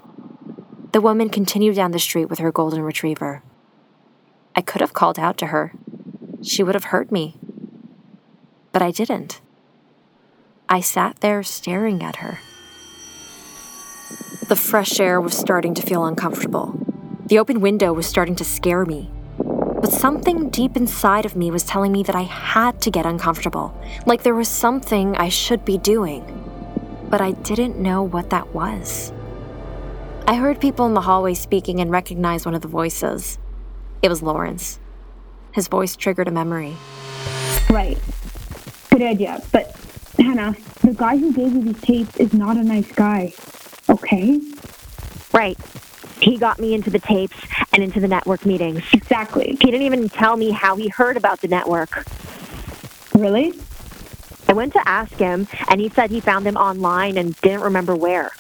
The 0.93 1.01
woman 1.01 1.31
continued 1.31 1.77
down 1.77 1.93
the 1.93 1.99
street 1.99 2.27
with 2.27 2.39
her 2.39 2.53
golden 2.53 2.83
retriever. 2.83 3.43
I 4.55 4.61
could 4.61 4.83
have 4.83 4.93
called 4.93 5.19
out 5.19 5.39
to 5.39 5.47
her. 5.47 5.73
She 6.43 6.63
would 6.63 6.75
have 6.75 6.85
heard 6.85 7.11
me. 7.11 7.39
But 8.73 8.83
I 8.83 8.91
didn't. 8.91 9.41
I 10.69 10.81
sat 10.81 11.21
there 11.21 11.43
staring 11.43 12.03
at 12.03 12.17
her. 12.17 12.41
The 14.49 14.57
fresh 14.57 15.01
air 15.01 15.19
was 15.19 15.35
starting 15.35 15.73
to 15.75 15.83
feel 15.83 16.05
uncomfortable. 16.05 16.79
The 17.25 17.39
open 17.39 17.63
window 17.63 17.95
was 17.95 18.07
starting 18.07 18.37
to 18.37 18.45
scare 18.45 18.85
me. 18.85 19.11
But 19.83 19.93
something 19.93 20.49
deep 20.51 20.77
inside 20.77 21.27
of 21.27 21.35
me 21.35 21.51
was 21.51 21.65
telling 21.65 21.91
me 21.91 22.05
that 22.05 22.15
I 22.15 22.23
had 22.23 22.81
to 22.83 22.91
get 22.93 23.05
uncomfortable, 23.05 23.77
like 24.07 24.23
there 24.23 24.33
was 24.33 24.47
something 24.47 25.17
I 25.17 25.29
should 25.29 25.65
be 25.65 25.77
doing. 25.77 26.23
But 27.11 27.21
I 27.21 27.33
didn't 27.33 27.81
know 27.81 28.05
what 28.05 28.31
that 28.31 28.55
was. 28.55 29.13
I 30.29 30.37
heard 30.37 30.61
people 30.61 30.87
in 30.87 30.95
the 30.95 31.01
hallway 31.01 31.35
speaking 31.35 31.81
and 31.81 31.91
recognized 31.91 32.47
one 32.47 32.55
of 32.55 32.63
the 32.63 32.69
voices. 32.69 33.41
It 34.03 34.09
was 34.09 34.23
Lawrence. 34.23 34.79
His 35.51 35.67
voice 35.67 35.97
triggered 35.97 36.29
a 36.29 36.31
memory. 36.31 36.77
Right. 37.69 37.99
Good 38.89 39.03
idea. 39.03 39.43
But, 39.51 39.77
Hannah, 40.17 40.55
the 40.83 40.95
guy 40.95 41.17
who 41.17 41.33
gave 41.33 41.55
you 41.55 41.61
these 41.61 41.81
tapes 41.81 42.17
is 42.19 42.33
not 42.33 42.57
a 42.57 42.63
nice 42.63 42.91
guy. 42.93 43.33
Okay? 43.89 44.41
Right. 45.35 45.59
He 46.21 46.39
got 46.39 46.61
me 46.61 46.73
into 46.73 46.89
the 46.89 47.01
tapes 47.01 47.37
and 47.73 47.83
into 47.83 48.01
the 48.01 48.09
network 48.09 48.45
meetings. 48.45 48.83
Exactly. 48.93 49.57
He 49.61 49.71
didn't 49.71 49.83
even 49.83 50.09
tell 50.09 50.37
me 50.37 50.51
how 50.51 50.77
he 50.77 50.89
heard 50.89 51.17
about 51.17 51.41
the 51.41 51.49
network. 51.49 52.05
Really? 53.15 53.53
I 54.49 54.53
went 54.53 54.73
to 54.75 54.89
ask 54.89 55.13
him, 55.15 55.49
and 55.69 55.81
he 55.81 55.89
said 55.89 56.11
he 56.11 56.21
found 56.21 56.45
them 56.45 56.57
online 56.57 57.17
and 57.17 57.41
didn't 57.41 57.63
remember 57.63 57.97
where. 57.97 58.33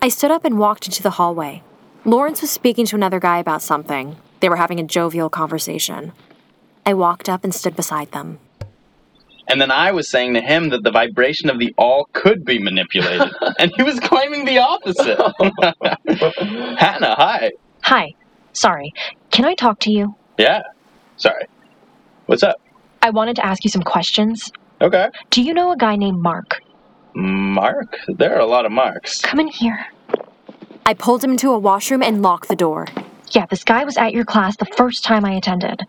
I 0.00 0.08
stood 0.08 0.30
up 0.30 0.44
and 0.44 0.58
walked 0.58 0.86
into 0.86 1.02
the 1.02 1.10
hallway. 1.10 1.62
Lawrence 2.04 2.40
was 2.40 2.50
speaking 2.50 2.86
to 2.86 2.96
another 2.96 3.18
guy 3.18 3.38
about 3.38 3.62
something. 3.62 4.16
They 4.40 4.48
were 4.48 4.56
having 4.56 4.78
a 4.78 4.84
jovial 4.84 5.28
conversation. 5.28 6.12
I 6.84 6.94
walked 6.94 7.28
up 7.28 7.42
and 7.42 7.54
stood 7.54 7.74
beside 7.74 8.12
them. 8.12 8.38
And 9.48 9.60
then 9.60 9.70
I 9.70 9.92
was 9.92 10.08
saying 10.08 10.34
to 10.34 10.40
him 10.40 10.70
that 10.70 10.82
the 10.82 10.90
vibration 10.90 11.50
of 11.50 11.58
the 11.58 11.72
all 11.78 12.08
could 12.12 12.44
be 12.44 12.58
manipulated. 12.58 13.28
and 13.58 13.72
he 13.76 13.82
was 13.82 13.98
claiming 14.00 14.44
the 14.44 14.58
opposite. 14.58 15.18
Hannah, 16.78 17.14
hi. 17.14 17.52
Hi. 17.86 18.16
Sorry. 18.52 18.92
Can 19.30 19.44
I 19.44 19.54
talk 19.54 19.78
to 19.82 19.92
you? 19.92 20.16
Yeah. 20.38 20.62
Sorry. 21.18 21.46
What's 22.26 22.42
up? 22.42 22.60
I 23.00 23.10
wanted 23.10 23.36
to 23.36 23.46
ask 23.46 23.62
you 23.62 23.70
some 23.70 23.82
questions. 23.82 24.50
Okay. 24.80 25.08
Do 25.30 25.40
you 25.40 25.54
know 25.54 25.70
a 25.70 25.76
guy 25.76 25.94
named 25.94 26.18
Mark? 26.20 26.58
Mark? 27.14 27.96
There 28.08 28.34
are 28.34 28.40
a 28.40 28.46
lot 28.46 28.66
of 28.66 28.72
marks. 28.72 29.20
Come 29.20 29.38
in 29.38 29.46
here. 29.46 29.86
I 30.84 30.94
pulled 30.94 31.22
him 31.22 31.30
into 31.30 31.52
a 31.52 31.58
washroom 31.60 32.02
and 32.02 32.22
locked 32.22 32.48
the 32.48 32.56
door. 32.56 32.88
Yeah, 33.30 33.46
this 33.46 33.62
guy 33.62 33.84
was 33.84 33.96
at 33.96 34.12
your 34.12 34.24
class 34.24 34.56
the 34.56 34.66
first 34.76 35.04
time 35.04 35.24
I 35.24 35.34
attended. 35.34 35.86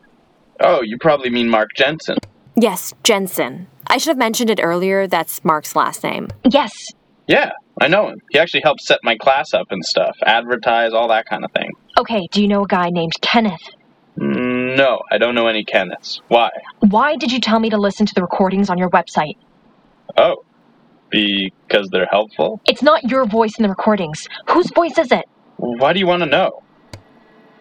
Oh, 0.59 0.83
you 0.83 0.99
probably 0.99 1.31
mean 1.31 1.49
Mark 1.49 1.69
Jensen. 1.75 2.17
Yes, 2.55 2.93
Jensen. 3.03 3.65
I 3.87 3.97
should 3.97 4.11
have 4.11 4.17
mentioned 4.19 4.51
it 4.51 4.59
earlier. 4.61 5.07
That's 5.07 5.43
Mark's 5.43 5.75
last 5.75 6.03
name. 6.03 6.27
Yes. 6.47 6.91
Yeah, 7.27 7.53
I 7.81 7.87
know 7.87 8.07
him. 8.07 8.21
He 8.31 8.39
actually 8.39 8.61
helped 8.63 8.81
set 8.81 8.99
my 9.03 9.17
class 9.17 9.53
up 9.53 9.67
and 9.71 9.83
stuff, 9.83 10.15
advertise, 10.23 10.93
all 10.93 11.07
that 11.09 11.25
kind 11.25 11.43
of 11.43 11.51
thing. 11.51 11.71
Okay, 11.97 12.27
do 12.31 12.41
you 12.41 12.47
know 12.47 12.63
a 12.63 12.67
guy 12.67 12.89
named 12.91 13.13
Kenneth? 13.21 13.69
No, 14.17 15.01
I 15.11 15.17
don't 15.17 15.33
know 15.33 15.47
any 15.47 15.65
Kenneths. 15.65 16.21
Why? 16.27 16.49
Why 16.79 17.15
did 17.15 17.31
you 17.31 17.39
tell 17.39 17.59
me 17.59 17.71
to 17.71 17.77
listen 17.77 18.05
to 18.05 18.13
the 18.13 18.21
recordings 18.21 18.69
on 18.69 18.77
your 18.77 18.89
website? 18.91 19.35
Oh, 20.15 20.43
because 21.09 21.89
they're 21.89 22.07
helpful? 22.07 22.61
It's 22.65 22.83
not 22.83 23.03
your 23.03 23.25
voice 23.25 23.57
in 23.57 23.63
the 23.63 23.69
recordings. 23.69 24.27
Whose 24.49 24.71
voice 24.71 24.97
is 24.97 25.11
it? 25.11 25.25
Why 25.57 25.93
do 25.93 25.99
you 25.99 26.05
want 26.05 26.21
to 26.21 26.29
know? 26.29 26.61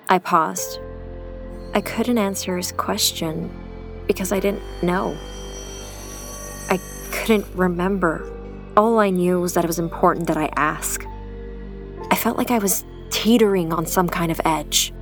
I 0.08 0.18
paused. 0.18 0.80
I 1.74 1.80
couldn't 1.80 2.18
answer 2.18 2.56
his 2.56 2.72
question 2.72 3.50
because 4.06 4.32
I 4.32 4.40
didn't 4.40 4.62
know. 4.82 5.16
I 6.68 6.78
couldn't 7.10 7.46
remember. 7.54 8.32
All 8.76 8.98
I 8.98 9.10
knew 9.10 9.40
was 9.40 9.54
that 9.54 9.64
it 9.64 9.68
was 9.68 9.78
important 9.78 10.26
that 10.26 10.36
I 10.36 10.50
ask. 10.56 11.06
I 12.10 12.16
felt 12.16 12.36
like 12.36 12.50
I 12.50 12.58
was 12.58 12.84
teetering 13.10 13.72
on 13.72 13.86
some 13.86 14.08
kind 14.08 14.30
of 14.30 14.40
edge. 14.44 14.92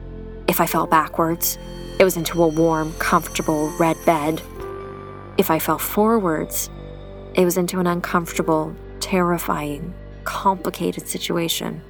If 0.47 0.61
I 0.61 0.67
fell 0.67 0.87
backwards, 0.87 1.59
it 1.99 2.05
was 2.05 2.17
into 2.17 2.43
a 2.43 2.49
warm, 2.49 2.93
comfortable 2.95 3.69
red 3.79 3.97
bed. 4.05 4.43
If 5.39 5.51
I 5.51 5.59
fell 5.59 5.79
forwards, 5.79 6.71
it 7.35 7.45
was 7.45 7.57
into 7.57 7.81
an 7.81 7.87
uncomfortable, 7.87 8.75
terrifying, 9.01 9.95
complicated 10.25 11.09
situation. 11.09 11.83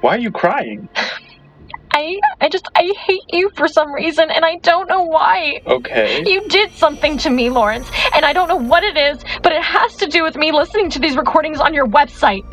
Why 0.00 0.16
are 0.16 0.18
you 0.18 0.30
crying? 0.30 0.88
I 1.94 2.18
I 2.40 2.48
just 2.48 2.68
I 2.74 2.92
hate 3.06 3.22
you 3.32 3.50
for 3.54 3.68
some 3.68 3.92
reason 3.92 4.28
and 4.30 4.44
I 4.44 4.56
don't 4.56 4.88
know 4.88 5.04
why. 5.04 5.62
Okay. 5.64 6.24
You 6.26 6.46
did 6.48 6.72
something 6.72 7.16
to 7.18 7.30
me, 7.30 7.50
Lawrence, 7.50 7.88
and 8.14 8.24
I 8.24 8.32
don't 8.32 8.48
know 8.48 8.56
what 8.56 8.82
it 8.82 8.96
is, 8.96 9.24
but 9.42 9.52
it 9.52 9.62
has 9.62 9.94
to 9.96 10.06
do 10.06 10.24
with 10.24 10.34
me 10.36 10.50
listening 10.50 10.90
to 10.90 10.98
these 10.98 11.16
recordings 11.16 11.60
on 11.60 11.72
your 11.72 11.86
website. 11.86 12.44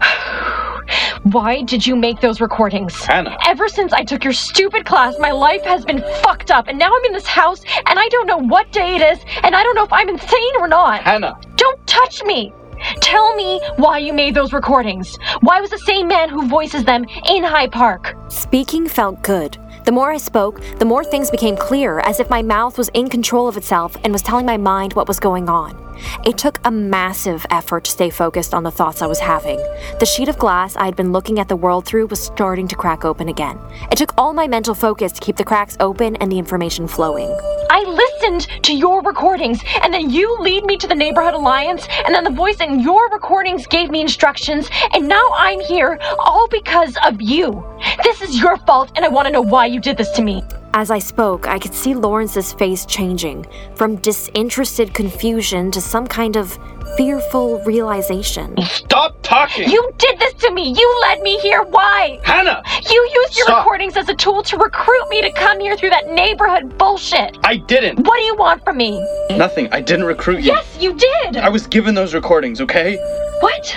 Why 1.24 1.62
did 1.62 1.86
you 1.86 1.96
make 1.96 2.20
those 2.20 2.40
recordings? 2.40 2.94
Hannah. 3.04 3.36
Ever 3.46 3.68
since 3.68 3.92
I 3.92 4.04
took 4.04 4.24
your 4.24 4.32
stupid 4.32 4.86
class, 4.86 5.18
my 5.18 5.32
life 5.32 5.62
has 5.64 5.84
been 5.84 6.02
fucked 6.22 6.50
up, 6.50 6.68
and 6.68 6.78
now 6.78 6.90
I'm 6.94 7.04
in 7.04 7.12
this 7.12 7.26
house, 7.26 7.62
and 7.86 7.98
I 7.98 8.08
don't 8.08 8.26
know 8.26 8.38
what 8.38 8.72
day 8.72 8.96
it 8.96 9.02
is, 9.02 9.18
and 9.42 9.54
I 9.54 9.62
don't 9.62 9.74
know 9.74 9.84
if 9.84 9.92
I'm 9.92 10.08
insane 10.08 10.54
or 10.58 10.68
not. 10.68 11.02
Hannah. 11.02 11.38
Don't 11.56 11.86
touch 11.86 12.22
me! 12.24 12.52
Tell 13.00 13.34
me 13.34 13.60
why 13.76 13.98
you 13.98 14.12
made 14.12 14.34
those 14.34 14.52
recordings. 14.52 15.16
Why 15.40 15.60
was 15.60 15.70
the 15.70 15.78
same 15.78 16.08
man 16.08 16.28
who 16.28 16.48
voices 16.48 16.84
them 16.84 17.04
in 17.28 17.44
High 17.44 17.68
Park? 17.68 18.14
Speaking 18.28 18.88
felt 18.88 19.22
good. 19.22 19.58
The 19.84 19.92
more 19.92 20.12
I 20.12 20.18
spoke, 20.18 20.60
the 20.78 20.84
more 20.84 21.02
things 21.02 21.30
became 21.30 21.56
clear, 21.56 22.00
as 22.00 22.20
if 22.20 22.28
my 22.28 22.42
mouth 22.42 22.76
was 22.76 22.90
in 22.92 23.08
control 23.08 23.48
of 23.48 23.56
itself 23.56 23.96
and 24.04 24.12
was 24.12 24.22
telling 24.22 24.44
my 24.44 24.56
mind 24.58 24.92
what 24.92 25.08
was 25.08 25.18
going 25.18 25.48
on. 25.48 25.87
It 26.24 26.38
took 26.38 26.58
a 26.64 26.70
massive 26.70 27.44
effort 27.50 27.84
to 27.84 27.90
stay 27.90 28.10
focused 28.10 28.54
on 28.54 28.62
the 28.62 28.70
thoughts 28.70 29.02
I 29.02 29.06
was 29.06 29.18
having. 29.20 29.58
The 30.00 30.06
sheet 30.06 30.28
of 30.28 30.38
glass 30.38 30.76
I 30.76 30.84
had 30.84 30.96
been 30.96 31.12
looking 31.12 31.38
at 31.38 31.48
the 31.48 31.56
world 31.56 31.86
through 31.86 32.06
was 32.06 32.20
starting 32.20 32.68
to 32.68 32.76
crack 32.76 33.04
open 33.04 33.28
again. 33.28 33.58
It 33.90 33.98
took 33.98 34.12
all 34.18 34.32
my 34.32 34.48
mental 34.48 34.74
focus 34.74 35.12
to 35.12 35.20
keep 35.20 35.36
the 35.36 35.44
cracks 35.44 35.76
open 35.80 36.16
and 36.16 36.30
the 36.30 36.38
information 36.38 36.86
flowing. 36.86 37.28
I 37.70 37.82
listened 37.82 38.64
to 38.64 38.74
your 38.74 39.02
recordings, 39.02 39.60
and 39.82 39.92
then 39.92 40.10
you 40.10 40.38
lead 40.40 40.64
me 40.64 40.76
to 40.78 40.86
the 40.86 40.94
Neighborhood 40.94 41.34
Alliance, 41.34 41.86
and 42.06 42.14
then 42.14 42.24
the 42.24 42.30
voice 42.30 42.60
in 42.60 42.80
your 42.80 43.08
recordings 43.10 43.66
gave 43.66 43.90
me 43.90 44.00
instructions, 44.00 44.68
and 44.94 45.06
now 45.06 45.22
I'm 45.34 45.60
here 45.60 45.98
all 46.18 46.48
because 46.48 46.96
of 47.04 47.20
you. 47.20 47.64
This 48.02 48.22
is 48.22 48.40
your 48.40 48.56
fault, 48.58 48.92
and 48.96 49.04
I 49.04 49.08
want 49.08 49.26
to 49.26 49.32
know 49.32 49.42
why 49.42 49.66
you 49.66 49.80
did 49.80 49.96
this 49.96 50.10
to 50.12 50.22
me. 50.22 50.42
As 50.78 50.92
I 50.92 51.00
spoke, 51.00 51.48
I 51.48 51.58
could 51.58 51.74
see 51.74 51.92
Lawrence's 51.92 52.52
face 52.52 52.86
changing 52.86 53.44
from 53.74 53.96
disinterested 53.96 54.94
confusion 54.94 55.72
to 55.72 55.80
some 55.80 56.06
kind 56.06 56.36
of 56.36 56.56
fearful 56.96 57.60
realization. 57.64 58.54
Stop 58.62 59.16
talking! 59.22 59.68
You 59.68 59.90
did 59.98 60.20
this 60.20 60.34
to 60.34 60.52
me! 60.52 60.72
You 60.78 60.98
led 61.02 61.20
me 61.20 61.36
here! 61.40 61.64
Why? 61.64 62.20
Hannah! 62.22 62.62
You 62.88 63.10
used 63.12 63.36
your 63.36 63.46
Stop. 63.46 63.64
recordings 63.64 63.96
as 63.96 64.08
a 64.08 64.14
tool 64.14 64.44
to 64.44 64.56
recruit 64.56 65.08
me 65.08 65.20
to 65.20 65.32
come 65.32 65.58
here 65.58 65.76
through 65.76 65.90
that 65.90 66.12
neighborhood 66.12 66.78
bullshit! 66.78 67.36
I 67.42 67.56
didn't! 67.56 68.06
What 68.06 68.16
do 68.16 68.22
you 68.22 68.36
want 68.36 68.62
from 68.62 68.76
me? 68.76 69.04
Nothing. 69.30 69.68
I 69.72 69.80
didn't 69.80 70.06
recruit 70.06 70.44
you. 70.44 70.52
Yes, 70.52 70.76
you 70.78 70.94
did! 70.94 71.38
I 71.38 71.48
was 71.48 71.66
given 71.66 71.96
those 71.96 72.14
recordings, 72.14 72.60
okay? 72.60 72.98
What? 73.40 73.76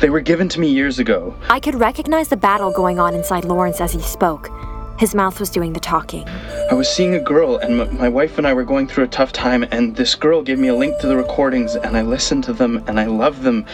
They 0.00 0.10
were 0.10 0.20
given 0.20 0.48
to 0.48 0.58
me 0.58 0.70
years 0.70 0.98
ago. 0.98 1.36
I 1.48 1.60
could 1.60 1.76
recognize 1.76 2.26
the 2.26 2.36
battle 2.36 2.72
going 2.72 2.98
on 2.98 3.14
inside 3.14 3.44
Lawrence 3.44 3.80
as 3.80 3.92
he 3.92 4.00
spoke. 4.00 4.50
His 5.02 5.16
mouth 5.16 5.40
was 5.40 5.50
doing 5.50 5.72
the 5.72 5.80
talking. 5.80 6.28
I 6.70 6.74
was 6.74 6.88
seeing 6.88 7.12
a 7.12 7.18
girl, 7.18 7.56
and 7.56 7.80
m- 7.80 7.98
my 7.98 8.08
wife 8.08 8.38
and 8.38 8.46
I 8.46 8.54
were 8.54 8.62
going 8.62 8.86
through 8.86 9.02
a 9.02 9.08
tough 9.08 9.32
time, 9.32 9.64
and 9.72 9.96
this 9.96 10.14
girl 10.14 10.42
gave 10.42 10.60
me 10.60 10.68
a 10.68 10.76
link 10.76 11.00
to 11.00 11.08
the 11.08 11.16
recordings, 11.16 11.74
and 11.74 11.96
I 11.96 12.02
listened 12.02 12.44
to 12.44 12.52
them, 12.52 12.84
and 12.86 13.00
I 13.00 13.06
loved 13.06 13.42
them, 13.42 13.66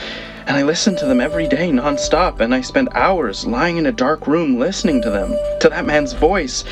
and 0.46 0.56
I 0.56 0.62
listened 0.62 0.96
to 1.00 1.04
them 1.04 1.20
every 1.20 1.46
day 1.46 1.70
nonstop, 1.70 2.40
and 2.40 2.54
I 2.54 2.62
spent 2.62 2.88
hours 2.94 3.46
lying 3.46 3.76
in 3.76 3.84
a 3.84 3.92
dark 3.92 4.26
room 4.26 4.58
listening 4.58 5.02
to 5.02 5.10
them, 5.10 5.36
to 5.60 5.68
that 5.68 5.84
man's 5.84 6.14
voice, 6.14 6.64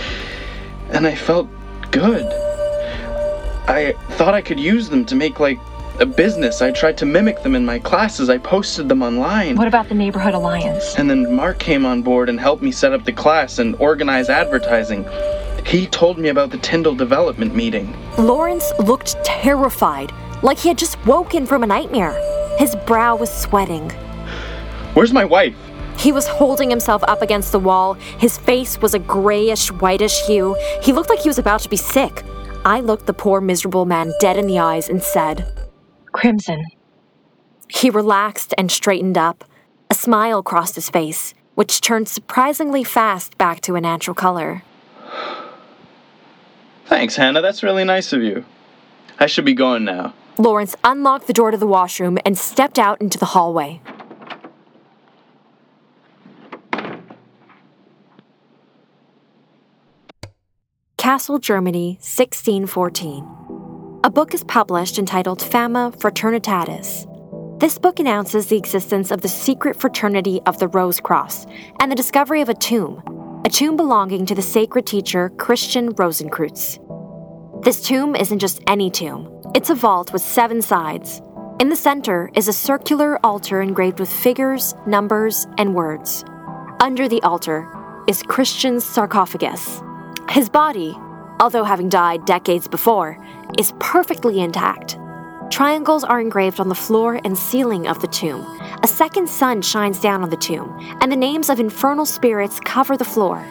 and 0.88 1.07
I 1.07 1.14
felt 1.14 1.49
good. 1.90 2.25
I 3.69 3.95
thought 4.12 4.33
I 4.33 4.40
could 4.40 4.59
use 4.59 4.88
them 4.88 5.05
to 5.05 5.14
make, 5.14 5.38
like, 5.38 5.61
a 6.00 6.06
business. 6.06 6.62
I 6.62 6.70
tried 6.70 6.96
to 6.98 7.06
mimic 7.06 7.42
them 7.42 7.54
in 7.54 7.64
my 7.64 7.78
classes. 7.78 8.28
I 8.28 8.38
posted 8.38 8.88
them 8.88 9.02
online. 9.02 9.56
What 9.56 9.68
about 9.68 9.88
the 9.88 9.94
Neighborhood 9.94 10.35
Alliance? 10.35 10.94
And 10.96 11.09
then 11.09 11.35
Mark 11.35 11.59
came 11.59 11.87
on 11.87 12.02
board 12.02 12.28
and 12.28 12.38
helped 12.38 12.62
me 12.62 12.72
set 12.72 12.92
up 12.92 13.04
the 13.04 13.12
class 13.12 13.59
and 13.59 13.74
organize 13.76 14.28
advertising. 14.28 15.06
He 15.64 15.87
told 15.87 16.18
me 16.18 16.28
about 16.28 16.50
the 16.50 16.59
Tyndall 16.59 16.94
development 16.94 17.54
meeting. 17.54 17.96
Lawrence 18.18 18.72
looked 18.78 19.16
terrified, 19.24 20.12
like 20.42 20.59
he 20.59 20.68
had 20.68 20.78
just 20.78 21.04
woken 21.06 21.46
from 21.46 21.62
a 21.62 21.66
nightmare. 21.66 22.16
His 22.59 22.76
brow 22.87 23.16
was 23.16 23.30
sweating. 23.30 23.90
Where's 24.94 25.12
my 25.12 25.24
wife? 25.24 25.56
He 25.98 26.12
was 26.12 26.26
holding 26.26 26.70
himself 26.70 27.02
up 27.04 27.22
against 27.22 27.52
the 27.52 27.59
wall. 27.59 27.94
His 27.94 28.38
face 28.38 28.80
was 28.80 28.94
a 28.94 28.98
grayish, 28.98 29.70
whitish 29.70 30.20
hue. 30.26 30.56
He 30.82 30.92
looked 30.92 31.09
like 31.09 31.20
he 31.20 31.28
was 31.28 31.38
about 31.38 31.61
to 31.61 31.68
be 31.68 31.76
sick. 31.76 32.22
I 32.64 32.80
looked 32.80 33.06
the 33.06 33.14
poor, 33.14 33.40
miserable 33.40 33.87
man 33.87 34.12
dead 34.20 34.37
in 34.37 34.46
the 34.46 34.59
eyes 34.59 34.88
and 34.88 35.02
said, 35.02 35.46
Crimson. 36.16 36.64
He 37.68 37.90
relaxed 37.90 38.55
and 38.57 38.72
straightened 38.72 39.18
up. 39.18 39.44
A 39.90 39.94
smile 39.94 40.42
crossed 40.42 40.74
his 40.74 40.88
face, 40.88 41.35
which 41.57 41.83
turned 41.83 42.09
surprisingly 42.09 42.85
fast 42.85 43.37
back 43.37 43.61
to 43.61 43.74
a 43.74 43.83
natural 43.83 44.14
color. 44.14 44.62
Thanks, 46.87 47.16
Hannah. 47.16 47.42
That's 47.42 47.62
really 47.62 47.85
nice 47.85 48.14
of 48.14 48.22
you. 48.22 48.46
I 49.18 49.26
should 49.26 49.44
be 49.44 49.52
going 49.52 49.85
now. 49.85 50.14
Lawrence 50.38 50.74
unlocked 50.83 51.26
the 51.26 51.35
door 51.35 51.50
to 51.50 51.59
the 51.59 51.66
washroom 51.66 52.16
and 52.24 52.38
stepped 52.38 52.79
out 52.79 52.98
into 53.02 53.18
the 53.18 53.26
hallway. 53.26 53.83
Kassel, 60.96 61.38
Germany, 61.42 61.98
1614. 62.00 63.45
A 64.04 64.11
book 64.11 64.35
is 64.35 64.44
published 64.44 64.98
entitled 64.98 65.42
Fama 65.42 65.92
Fraternitatis. 65.98 67.06
This 67.59 67.78
book 67.78 67.98
announces 67.98 68.46
the 68.46 68.56
existence 68.56 69.11
of 69.11 69.20
the 69.20 69.28
secret 69.28 69.74
fraternity 69.80 70.40
of 70.46 70.59
the 70.59 70.68
Rose 70.68 71.00
Cross 71.00 71.46
and 71.80 71.90
the 71.90 71.96
discovery 71.96 72.40
of 72.40 72.48
a 72.48 72.54
tomb, 72.54 73.02
a 73.44 73.48
tomb 73.48 73.76
belonging 73.76 74.26
to 74.26 74.35
the 74.35 74.42
sacred 74.42 74.87
teacher 74.87 75.30
Christian 75.38 75.94
Rosenkreutz. 75.94 76.78
This 77.64 77.82
tomb 77.82 78.14
isn't 78.14 78.38
just 78.38 78.62
any 78.66 78.90
tomb, 78.90 79.32
it's 79.54 79.70
a 79.70 79.74
vault 79.74 80.12
with 80.12 80.22
seven 80.22 80.62
sides. 80.62 81.20
In 81.59 81.68
the 81.68 81.76
center 81.76 82.30
is 82.35 82.48
a 82.48 82.52
circular 82.52 83.18
altar 83.24 83.62
engraved 83.62 83.98
with 83.98 84.12
figures, 84.12 84.74
numbers, 84.87 85.46
and 85.59 85.74
words. 85.74 86.24
Under 86.80 87.09
the 87.09 87.22
altar 87.22 87.66
is 88.06 88.22
Christian's 88.22 88.85
sarcophagus. 88.85 89.82
His 90.28 90.48
body, 90.48 90.96
although 91.40 91.64
having 91.64 91.88
died 91.88 92.25
decades 92.25 92.68
before, 92.68 93.18
is 93.59 93.72
perfectly 93.79 94.40
intact. 94.40 94.99
Triangles 95.51 96.03
are 96.03 96.20
engraved 96.20 96.59
on 96.59 96.68
the 96.68 96.75
floor 96.75 97.20
and 97.25 97.38
ceiling 97.38 97.87
of 97.87 98.01
the 98.01 98.09
tomb. 98.09 98.44
A 98.83 98.87
second 98.87 99.29
sun 99.29 99.62
shines 99.62 100.01
down 100.01 100.22
on 100.22 100.31
the 100.31 100.37
tomb, 100.37 100.77
and 101.01 101.11
the 101.11 101.16
names 101.16 101.49
of 101.49 101.61
infernal 101.61 102.05
spirits 102.05 102.59
cover 102.61 102.96
the 102.96 103.05
floor. 103.05 103.44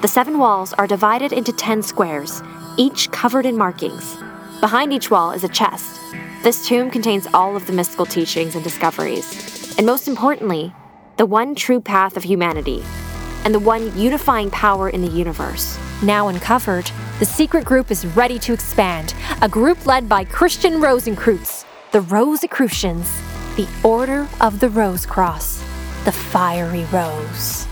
The 0.00 0.08
seven 0.08 0.38
walls 0.38 0.72
are 0.74 0.86
divided 0.86 1.32
into 1.32 1.52
ten 1.52 1.82
squares, 1.82 2.42
each 2.76 3.10
covered 3.10 3.46
in 3.46 3.56
markings. 3.56 4.16
Behind 4.60 4.92
each 4.92 5.10
wall 5.10 5.32
is 5.32 5.44
a 5.44 5.48
chest. 5.48 6.00
This 6.42 6.66
tomb 6.66 6.90
contains 6.90 7.26
all 7.34 7.56
of 7.56 7.66
the 7.66 7.72
mystical 7.72 8.06
teachings 8.06 8.54
and 8.54 8.64
discoveries, 8.64 9.76
and 9.76 9.86
most 9.86 10.08
importantly, 10.08 10.72
the 11.16 11.26
one 11.26 11.54
true 11.54 11.80
path 11.80 12.16
of 12.16 12.22
humanity, 12.22 12.82
and 13.44 13.54
the 13.54 13.58
one 13.58 13.96
unifying 13.98 14.50
power 14.50 14.88
in 14.88 15.00
the 15.00 15.08
universe. 15.08 15.78
Now 16.02 16.28
uncovered, 16.28 16.90
the 17.18 17.24
secret 17.24 17.64
group 17.64 17.90
is 17.90 18.06
ready 18.06 18.38
to 18.40 18.52
expand, 18.52 19.14
a 19.42 19.48
group 19.48 19.86
led 19.86 20.08
by 20.08 20.24
Christian 20.24 20.74
Rosenkreutz, 20.74 21.64
the 21.92 22.00
Rosicrucians, 22.00 23.20
the 23.56 23.68
Order 23.82 24.28
of 24.40 24.60
the 24.60 24.68
Rose 24.68 25.04
Cross, 25.04 25.62
the 26.04 26.12
Fiery 26.12 26.84
Rose. 26.92 27.66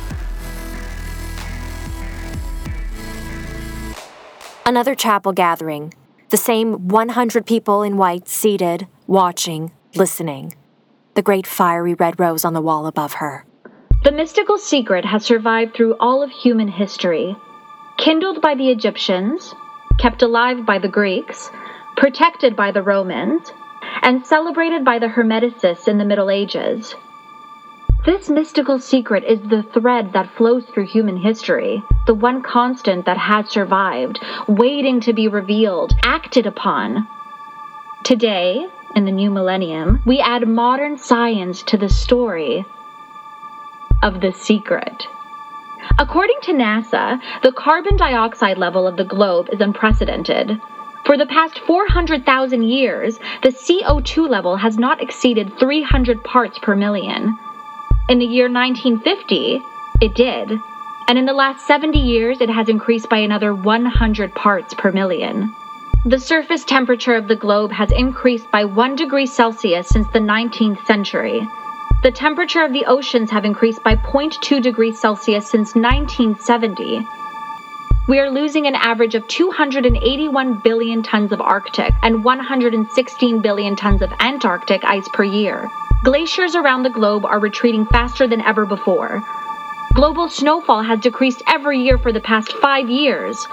Another 4.66 4.94
chapel 4.94 5.33
gathering. 5.33 5.94
The 6.28 6.37
same 6.37 6.88
100 6.88 7.46
people 7.46 7.83
in 7.83 7.96
white 7.96 8.28
seated, 8.28 8.87
watching, 9.07 9.72
listening. 9.94 10.57
The 11.14 11.22
great 11.22 11.46
fiery 11.46 11.94
red 11.94 12.20
rose 12.20 12.44
on 12.44 12.52
the 12.52 12.61
wall 12.61 12.87
above 12.87 13.14
her. 13.14 13.46
The 14.04 14.12
mystical 14.12 14.58
secret 14.58 15.04
has 15.04 15.24
survived 15.24 15.74
through 15.74 15.96
all 15.98 16.22
of 16.22 16.30
human 16.30 16.68
history. 16.68 17.37
Kindled 17.96 18.40
by 18.40 18.54
the 18.54 18.70
Egyptians, 18.70 19.56
kept 19.98 20.22
alive 20.22 20.64
by 20.64 20.78
the 20.78 20.88
Greeks, 20.88 21.50
protected 21.96 22.54
by 22.54 22.70
the 22.70 22.82
Romans, 22.82 23.52
and 24.02 24.24
celebrated 24.24 24.84
by 24.84 25.00
the 25.00 25.08
Hermeticists 25.08 25.88
in 25.88 25.98
the 25.98 26.04
Middle 26.04 26.30
Ages. 26.30 26.94
This 28.06 28.30
mystical 28.30 28.78
secret 28.78 29.24
is 29.24 29.40
the 29.40 29.64
thread 29.64 30.12
that 30.12 30.30
flows 30.30 30.64
through 30.66 30.87
human 30.87 31.16
history, 31.16 31.82
the 32.06 32.14
one 32.14 32.40
constant 32.40 33.04
that 33.04 33.18
has 33.18 33.50
survived, 33.50 34.20
waiting 34.46 35.00
to 35.00 35.12
be 35.12 35.26
revealed, 35.26 35.92
acted 36.04 36.46
upon. 36.46 37.08
Today, 38.04 38.64
in 38.94 39.04
the 39.06 39.12
new 39.12 39.30
millennium, 39.30 40.00
we 40.06 40.20
add 40.20 40.46
modern 40.46 40.98
science 40.98 41.64
to 41.64 41.76
the 41.76 41.88
story 41.88 42.64
of 44.02 44.20
the 44.20 44.32
secret. 44.32 45.06
According 45.98 46.38
to 46.42 46.52
NASA, 46.52 47.20
the 47.42 47.52
carbon 47.52 47.96
dioxide 47.96 48.58
level 48.58 48.87
of 48.87 48.96
the 48.96 49.04
globe 49.04 49.48
is 49.52 49.61
unprecedented. 49.61 50.61
For 51.04 51.16
the 51.16 51.26
past 51.26 51.58
400,000 51.61 52.62
years, 52.62 53.18
the 53.42 53.48
CO2 53.50 54.28
level 54.28 54.56
has 54.56 54.78
not 54.78 55.02
exceeded 55.02 55.58
300 55.58 56.22
parts 56.22 56.58
per 56.58 56.76
million. 56.76 57.38
In 58.08 58.18
the 58.18 58.26
year 58.26 58.50
1950, 58.50 59.61
it 60.00 60.14
did. 60.14 60.58
And 61.08 61.18
in 61.18 61.24
the 61.24 61.32
last 61.32 61.66
70 61.66 61.98
years, 61.98 62.40
it 62.40 62.50
has 62.50 62.68
increased 62.68 63.08
by 63.08 63.18
another 63.18 63.54
100 63.54 64.34
parts 64.34 64.74
per 64.74 64.92
million. 64.92 65.54
The 66.04 66.20
surface 66.20 66.64
temperature 66.64 67.16
of 67.16 67.28
the 67.28 67.37
globe 67.37 67.72
has 67.72 67.90
increased 67.90 68.50
by 68.50 68.64
1 68.64 68.96
degree 68.96 69.26
Celsius 69.26 69.88
since 69.88 70.06
the 70.12 70.20
19th 70.20 70.84
century. 70.87 71.46
The 72.00 72.12
temperature 72.12 72.62
of 72.62 72.72
the 72.72 72.87
oceans 72.87 73.32
have 73.32 73.44
increased 73.44 73.82
by 73.82 73.96
0.2 73.96 74.62
degrees 74.62 75.00
Celsius 75.00 75.50
since 75.50 75.74
1970. 75.74 77.04
We 78.06 78.20
are 78.20 78.30
losing 78.30 78.68
an 78.68 78.76
average 78.76 79.16
of 79.16 79.26
281 79.26 80.61
billion 80.62 81.02
tons 81.02 81.32
of 81.32 81.40
Arctic 81.40 81.92
and 82.04 82.22
116 82.22 83.40
billion 83.40 83.74
tons 83.74 84.00
of 84.00 84.12
Antarctic 84.20 84.84
ice 84.84 85.08
per 85.12 85.24
year. 85.24 85.68
Glaciers 86.04 86.54
around 86.54 86.84
the 86.84 86.90
globe 86.90 87.24
are 87.24 87.40
retreating 87.40 87.84
faster 87.87 88.28
than 88.28 88.42
ever 88.42 88.64
before. 88.64 89.20
Global 89.94 90.28
snowfall 90.28 90.82
has 90.82 91.00
decreased 91.00 91.42
every 91.48 91.80
year 91.80 91.98
for 91.98 92.12
the 92.12 92.20
past 92.20 92.52
five 92.52 92.88
years. 92.88 93.48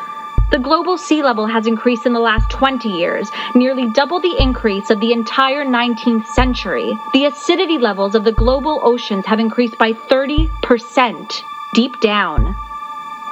The 0.51 0.59
global 0.59 0.97
sea 0.97 1.23
level 1.23 1.47
has 1.47 1.65
increased 1.65 2.05
in 2.05 2.13
the 2.13 2.19
last 2.19 2.49
20 2.51 2.87
years, 2.87 3.29
nearly 3.55 3.89
double 3.91 4.19
the 4.19 4.35
increase 4.39 4.89
of 4.91 4.99
the 4.99 5.11
entire 5.11 5.65
19th 5.65 6.27
century. 6.27 6.93
The 7.13 7.25
acidity 7.25 7.79
levels 7.79 8.13
of 8.13 8.23
the 8.23 8.31
global 8.31 8.79
oceans 8.83 9.25
have 9.25 9.39
increased 9.39 9.77
by 9.77 9.93
30%. 9.93 11.43
Deep 11.73 11.99
down, 11.99 12.55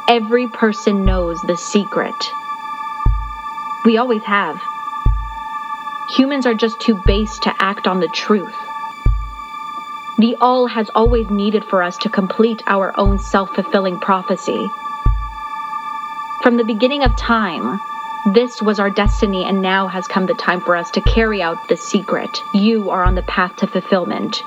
every 0.10 0.47
person 0.47 1.06
knows 1.06 1.39
the 1.43 1.56
secret. 1.56 2.15
We 3.86 3.97
always 3.97 4.23
have. 4.23 4.60
Humans 6.15 6.45
are 6.45 6.54
just 6.54 6.80
too 6.82 6.99
base 7.06 7.38
to 7.39 7.54
act 7.60 7.88
on 7.88 7.99
the 7.99 8.10
truth. 8.10 8.56
The 10.17 10.36
all 10.41 10.67
has 10.67 10.89
always 10.93 11.30
needed 11.30 11.63
for 11.65 11.84
us 11.84 11.97
to 11.99 12.10
complete 12.10 12.63
our 12.67 12.93
own 12.99 13.19
self 13.19 13.49
fulfilling 13.56 13.99
prophecy. 13.99 14.69
From 16.43 16.58
the 16.58 16.65
beginning 16.65 17.06
of 17.06 17.17
time, 17.17 17.79
this 18.34 18.62
was 18.62 18.77
our 18.77 18.89
destiny, 18.89 19.45
and 19.45 19.62
now 19.62 19.88
has 19.88 20.06
come 20.10 20.25
the 20.25 20.34
time 20.34 20.60
for 20.60 20.75
us 20.75 20.91
to 20.91 20.99
carry 20.99 21.41
out 21.41 21.69
the 21.69 21.77
secret. 21.77 22.29
You 22.53 22.89
are 22.89 23.06
on 23.06 23.15
the 23.15 23.21
path 23.21 23.56
to 23.60 23.67
fulfillment. 23.67 24.43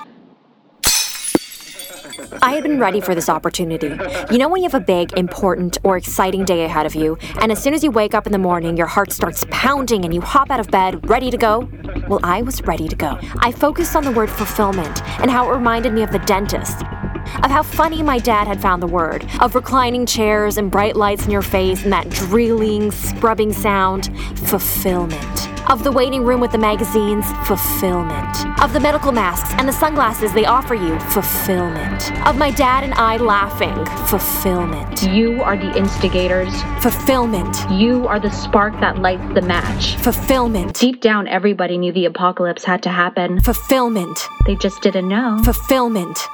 I 2.43 2.53
had 2.53 2.65
been 2.65 2.79
ready 2.79 3.01
for 3.01 3.15
this 3.15 3.31
opportunity. 3.31 3.97
You 4.31 4.37
know 4.37 4.51
when 4.51 4.63
you 4.63 4.69
have 4.69 4.79
a 4.79 4.85
big, 4.85 5.17
important, 5.17 5.79
or 5.85 5.97
exciting 5.97 6.45
day 6.45 6.65
ahead 6.65 6.85
of 6.85 6.95
you, 6.95 7.17
and 7.41 7.51
as 7.51 7.63
soon 7.63 7.73
as 7.73 7.83
you 7.83 7.91
wake 7.91 8.13
up 8.13 8.27
in 8.27 8.33
the 8.33 8.39
morning, 8.39 8.77
your 8.77 8.89
heart 8.89 9.11
starts 9.11 9.47
pounding 9.51 10.05
and 10.05 10.13
you 10.13 10.21
hop 10.21 10.51
out 10.51 10.61
of 10.61 10.71
bed, 10.71 11.09
ready 11.09 11.31
to 11.31 11.39
go? 11.39 11.67
Well, 12.09 12.21
I 12.23 12.43
was 12.43 12.61
ready 12.65 12.89
to 12.89 12.97
go. 12.97 13.19
I 13.39 13.53
focused 13.53 13.97
on 13.97 14.05
the 14.05 14.13
word 14.13 14.29
fulfillment 14.29 15.03
and 15.21 15.31
how 15.31 15.51
it 15.51 15.55
reminded 15.55 15.95
me 15.95 16.03
of 16.03 16.13
the 16.13 16.19
dentist. 16.19 16.83
Of 17.43 17.51
how 17.51 17.63
funny 17.63 18.03
my 18.03 18.19
dad 18.19 18.47
had 18.47 18.61
found 18.61 18.83
the 18.83 18.87
word, 18.87 19.27
of 19.41 19.55
reclining 19.55 20.07
chairs 20.07 20.57
and 20.59 20.71
bright 20.71 20.97
lights 20.97 21.25
in 21.25 21.31
your 21.31 21.43
face 21.43 21.85
and 21.85 21.93
that 21.93 22.09
drilling, 22.11 22.91
scrubbing 22.91 23.53
sound. 23.53 24.11
Fulfillment 24.49 25.47
of 25.69 25.83
the 25.83 25.91
waiting 25.91 26.25
room 26.25 26.41
with 26.41 26.53
the 26.53 26.59
magazines, 26.59 27.27
fulfillment. 27.47 28.47
Of 28.63 28.73
the 28.73 28.81
medical 28.81 29.13
masks 29.13 29.53
and 29.59 29.69
the 29.69 29.73
sunglasses 29.73 30.33
they 30.33 30.45
offer 30.45 30.75
you, 30.75 30.99
fulfillment. 31.01 32.13
Of 32.27 32.37
my 32.37 32.51
dad 32.51 32.85
and 32.85 32.95
I 32.95 33.17
laughing, 33.17 33.85
fulfillment. 34.07 35.03
You 35.03 35.43
are 35.43 35.57
the 35.57 35.77
instigators. 35.77 36.55
Fulfillment. 36.81 37.69
You 37.71 38.07
are 38.07 38.21
the 38.21 38.31
spark 38.31 38.79
that 38.81 38.99
lights 38.99 39.35
the 39.35 39.43
match. 39.43 39.97
Fulfillment. 39.97 40.79
Deep 40.79 41.01
down, 41.01 41.27
everybody 41.27 41.79
knew 41.79 41.93
the 41.93 42.05
apocalypse 42.05 42.65
had 42.65 42.83
to 42.85 42.91
happen. 42.91 43.41
Fulfillment. 43.41 44.29
They 44.47 44.55
just 44.57 44.83
didn't 44.83 45.09
know. 45.09 45.41
Fulfillment 45.45 46.29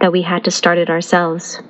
that 0.00 0.12
we 0.12 0.22
had 0.22 0.44
to 0.44 0.50
start 0.50 0.78
it 0.78 0.90
ourselves. 0.90 1.60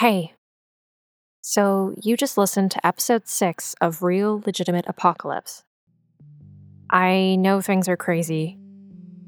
Hey, 0.00 0.32
so 1.42 1.94
you 2.02 2.16
just 2.16 2.38
listened 2.38 2.70
to 2.70 2.86
episode 2.86 3.28
six 3.28 3.74
of 3.82 4.02
Real 4.02 4.42
Legitimate 4.46 4.86
Apocalypse, 4.88 5.62
I 6.92 7.36
know 7.36 7.60
things 7.60 7.88
are 7.88 7.96
crazy. 7.96 8.58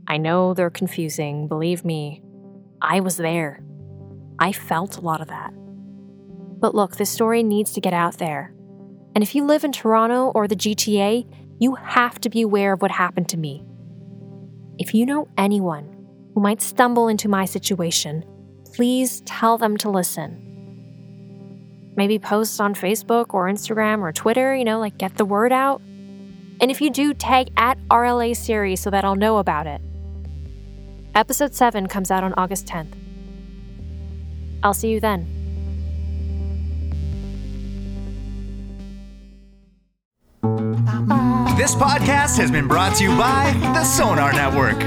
I 0.08 0.16
know 0.16 0.52
they're 0.52 0.68
confusing, 0.68 1.46
believe 1.46 1.84
me. 1.84 2.20
I 2.80 2.98
was 2.98 3.16
there. 3.16 3.62
I 4.40 4.50
felt 4.50 4.96
a 4.96 5.00
lot 5.00 5.20
of 5.20 5.28
that. 5.28 5.52
But 6.58 6.74
look, 6.74 6.96
this 6.96 7.08
story 7.08 7.44
needs 7.44 7.72
to 7.74 7.80
get 7.80 7.92
out 7.92 8.18
there. 8.18 8.52
And 9.14 9.22
if 9.22 9.36
you 9.36 9.44
live 9.44 9.62
in 9.62 9.70
Toronto 9.70 10.32
or 10.34 10.48
the 10.48 10.56
GTA, 10.56 11.24
you 11.60 11.76
have 11.76 12.20
to 12.22 12.28
be 12.28 12.42
aware 12.42 12.72
of 12.72 12.82
what 12.82 12.90
happened 12.90 13.28
to 13.28 13.36
me. 13.36 13.64
If 14.78 14.92
you 14.92 15.06
know 15.06 15.28
anyone 15.38 15.84
who 16.34 16.40
might 16.40 16.60
stumble 16.60 17.06
into 17.06 17.28
my 17.28 17.44
situation, 17.44 18.24
please 18.74 19.20
tell 19.20 19.56
them 19.56 19.76
to 19.76 19.88
listen. 19.88 20.48
Maybe 21.96 22.18
post 22.18 22.60
on 22.60 22.74
Facebook 22.74 23.34
or 23.34 23.46
Instagram 23.46 24.00
or 24.00 24.10
Twitter, 24.10 24.52
you 24.52 24.64
know, 24.64 24.80
like 24.80 24.98
get 24.98 25.16
the 25.16 25.24
word 25.24 25.52
out. 25.52 25.80
And 26.62 26.70
if 26.70 26.80
you 26.80 26.90
do, 26.90 27.12
tag 27.12 27.50
at 27.56 27.76
RLA 27.88 28.36
series 28.36 28.80
so 28.80 28.88
that 28.90 29.04
I'll 29.04 29.16
know 29.16 29.38
about 29.38 29.66
it. 29.66 29.80
Episode 31.12 31.54
7 31.54 31.88
comes 31.88 32.12
out 32.12 32.22
on 32.22 32.32
August 32.34 32.66
10th. 32.66 32.94
I'll 34.62 34.72
see 34.72 34.90
you 34.90 35.00
then. 35.00 35.26
This 41.56 41.74
podcast 41.74 42.38
has 42.38 42.52
been 42.52 42.68
brought 42.68 42.94
to 42.96 43.04
you 43.04 43.10
by 43.18 43.52
the 43.74 43.82
Sonar 43.82 44.32
Network. 44.32 44.78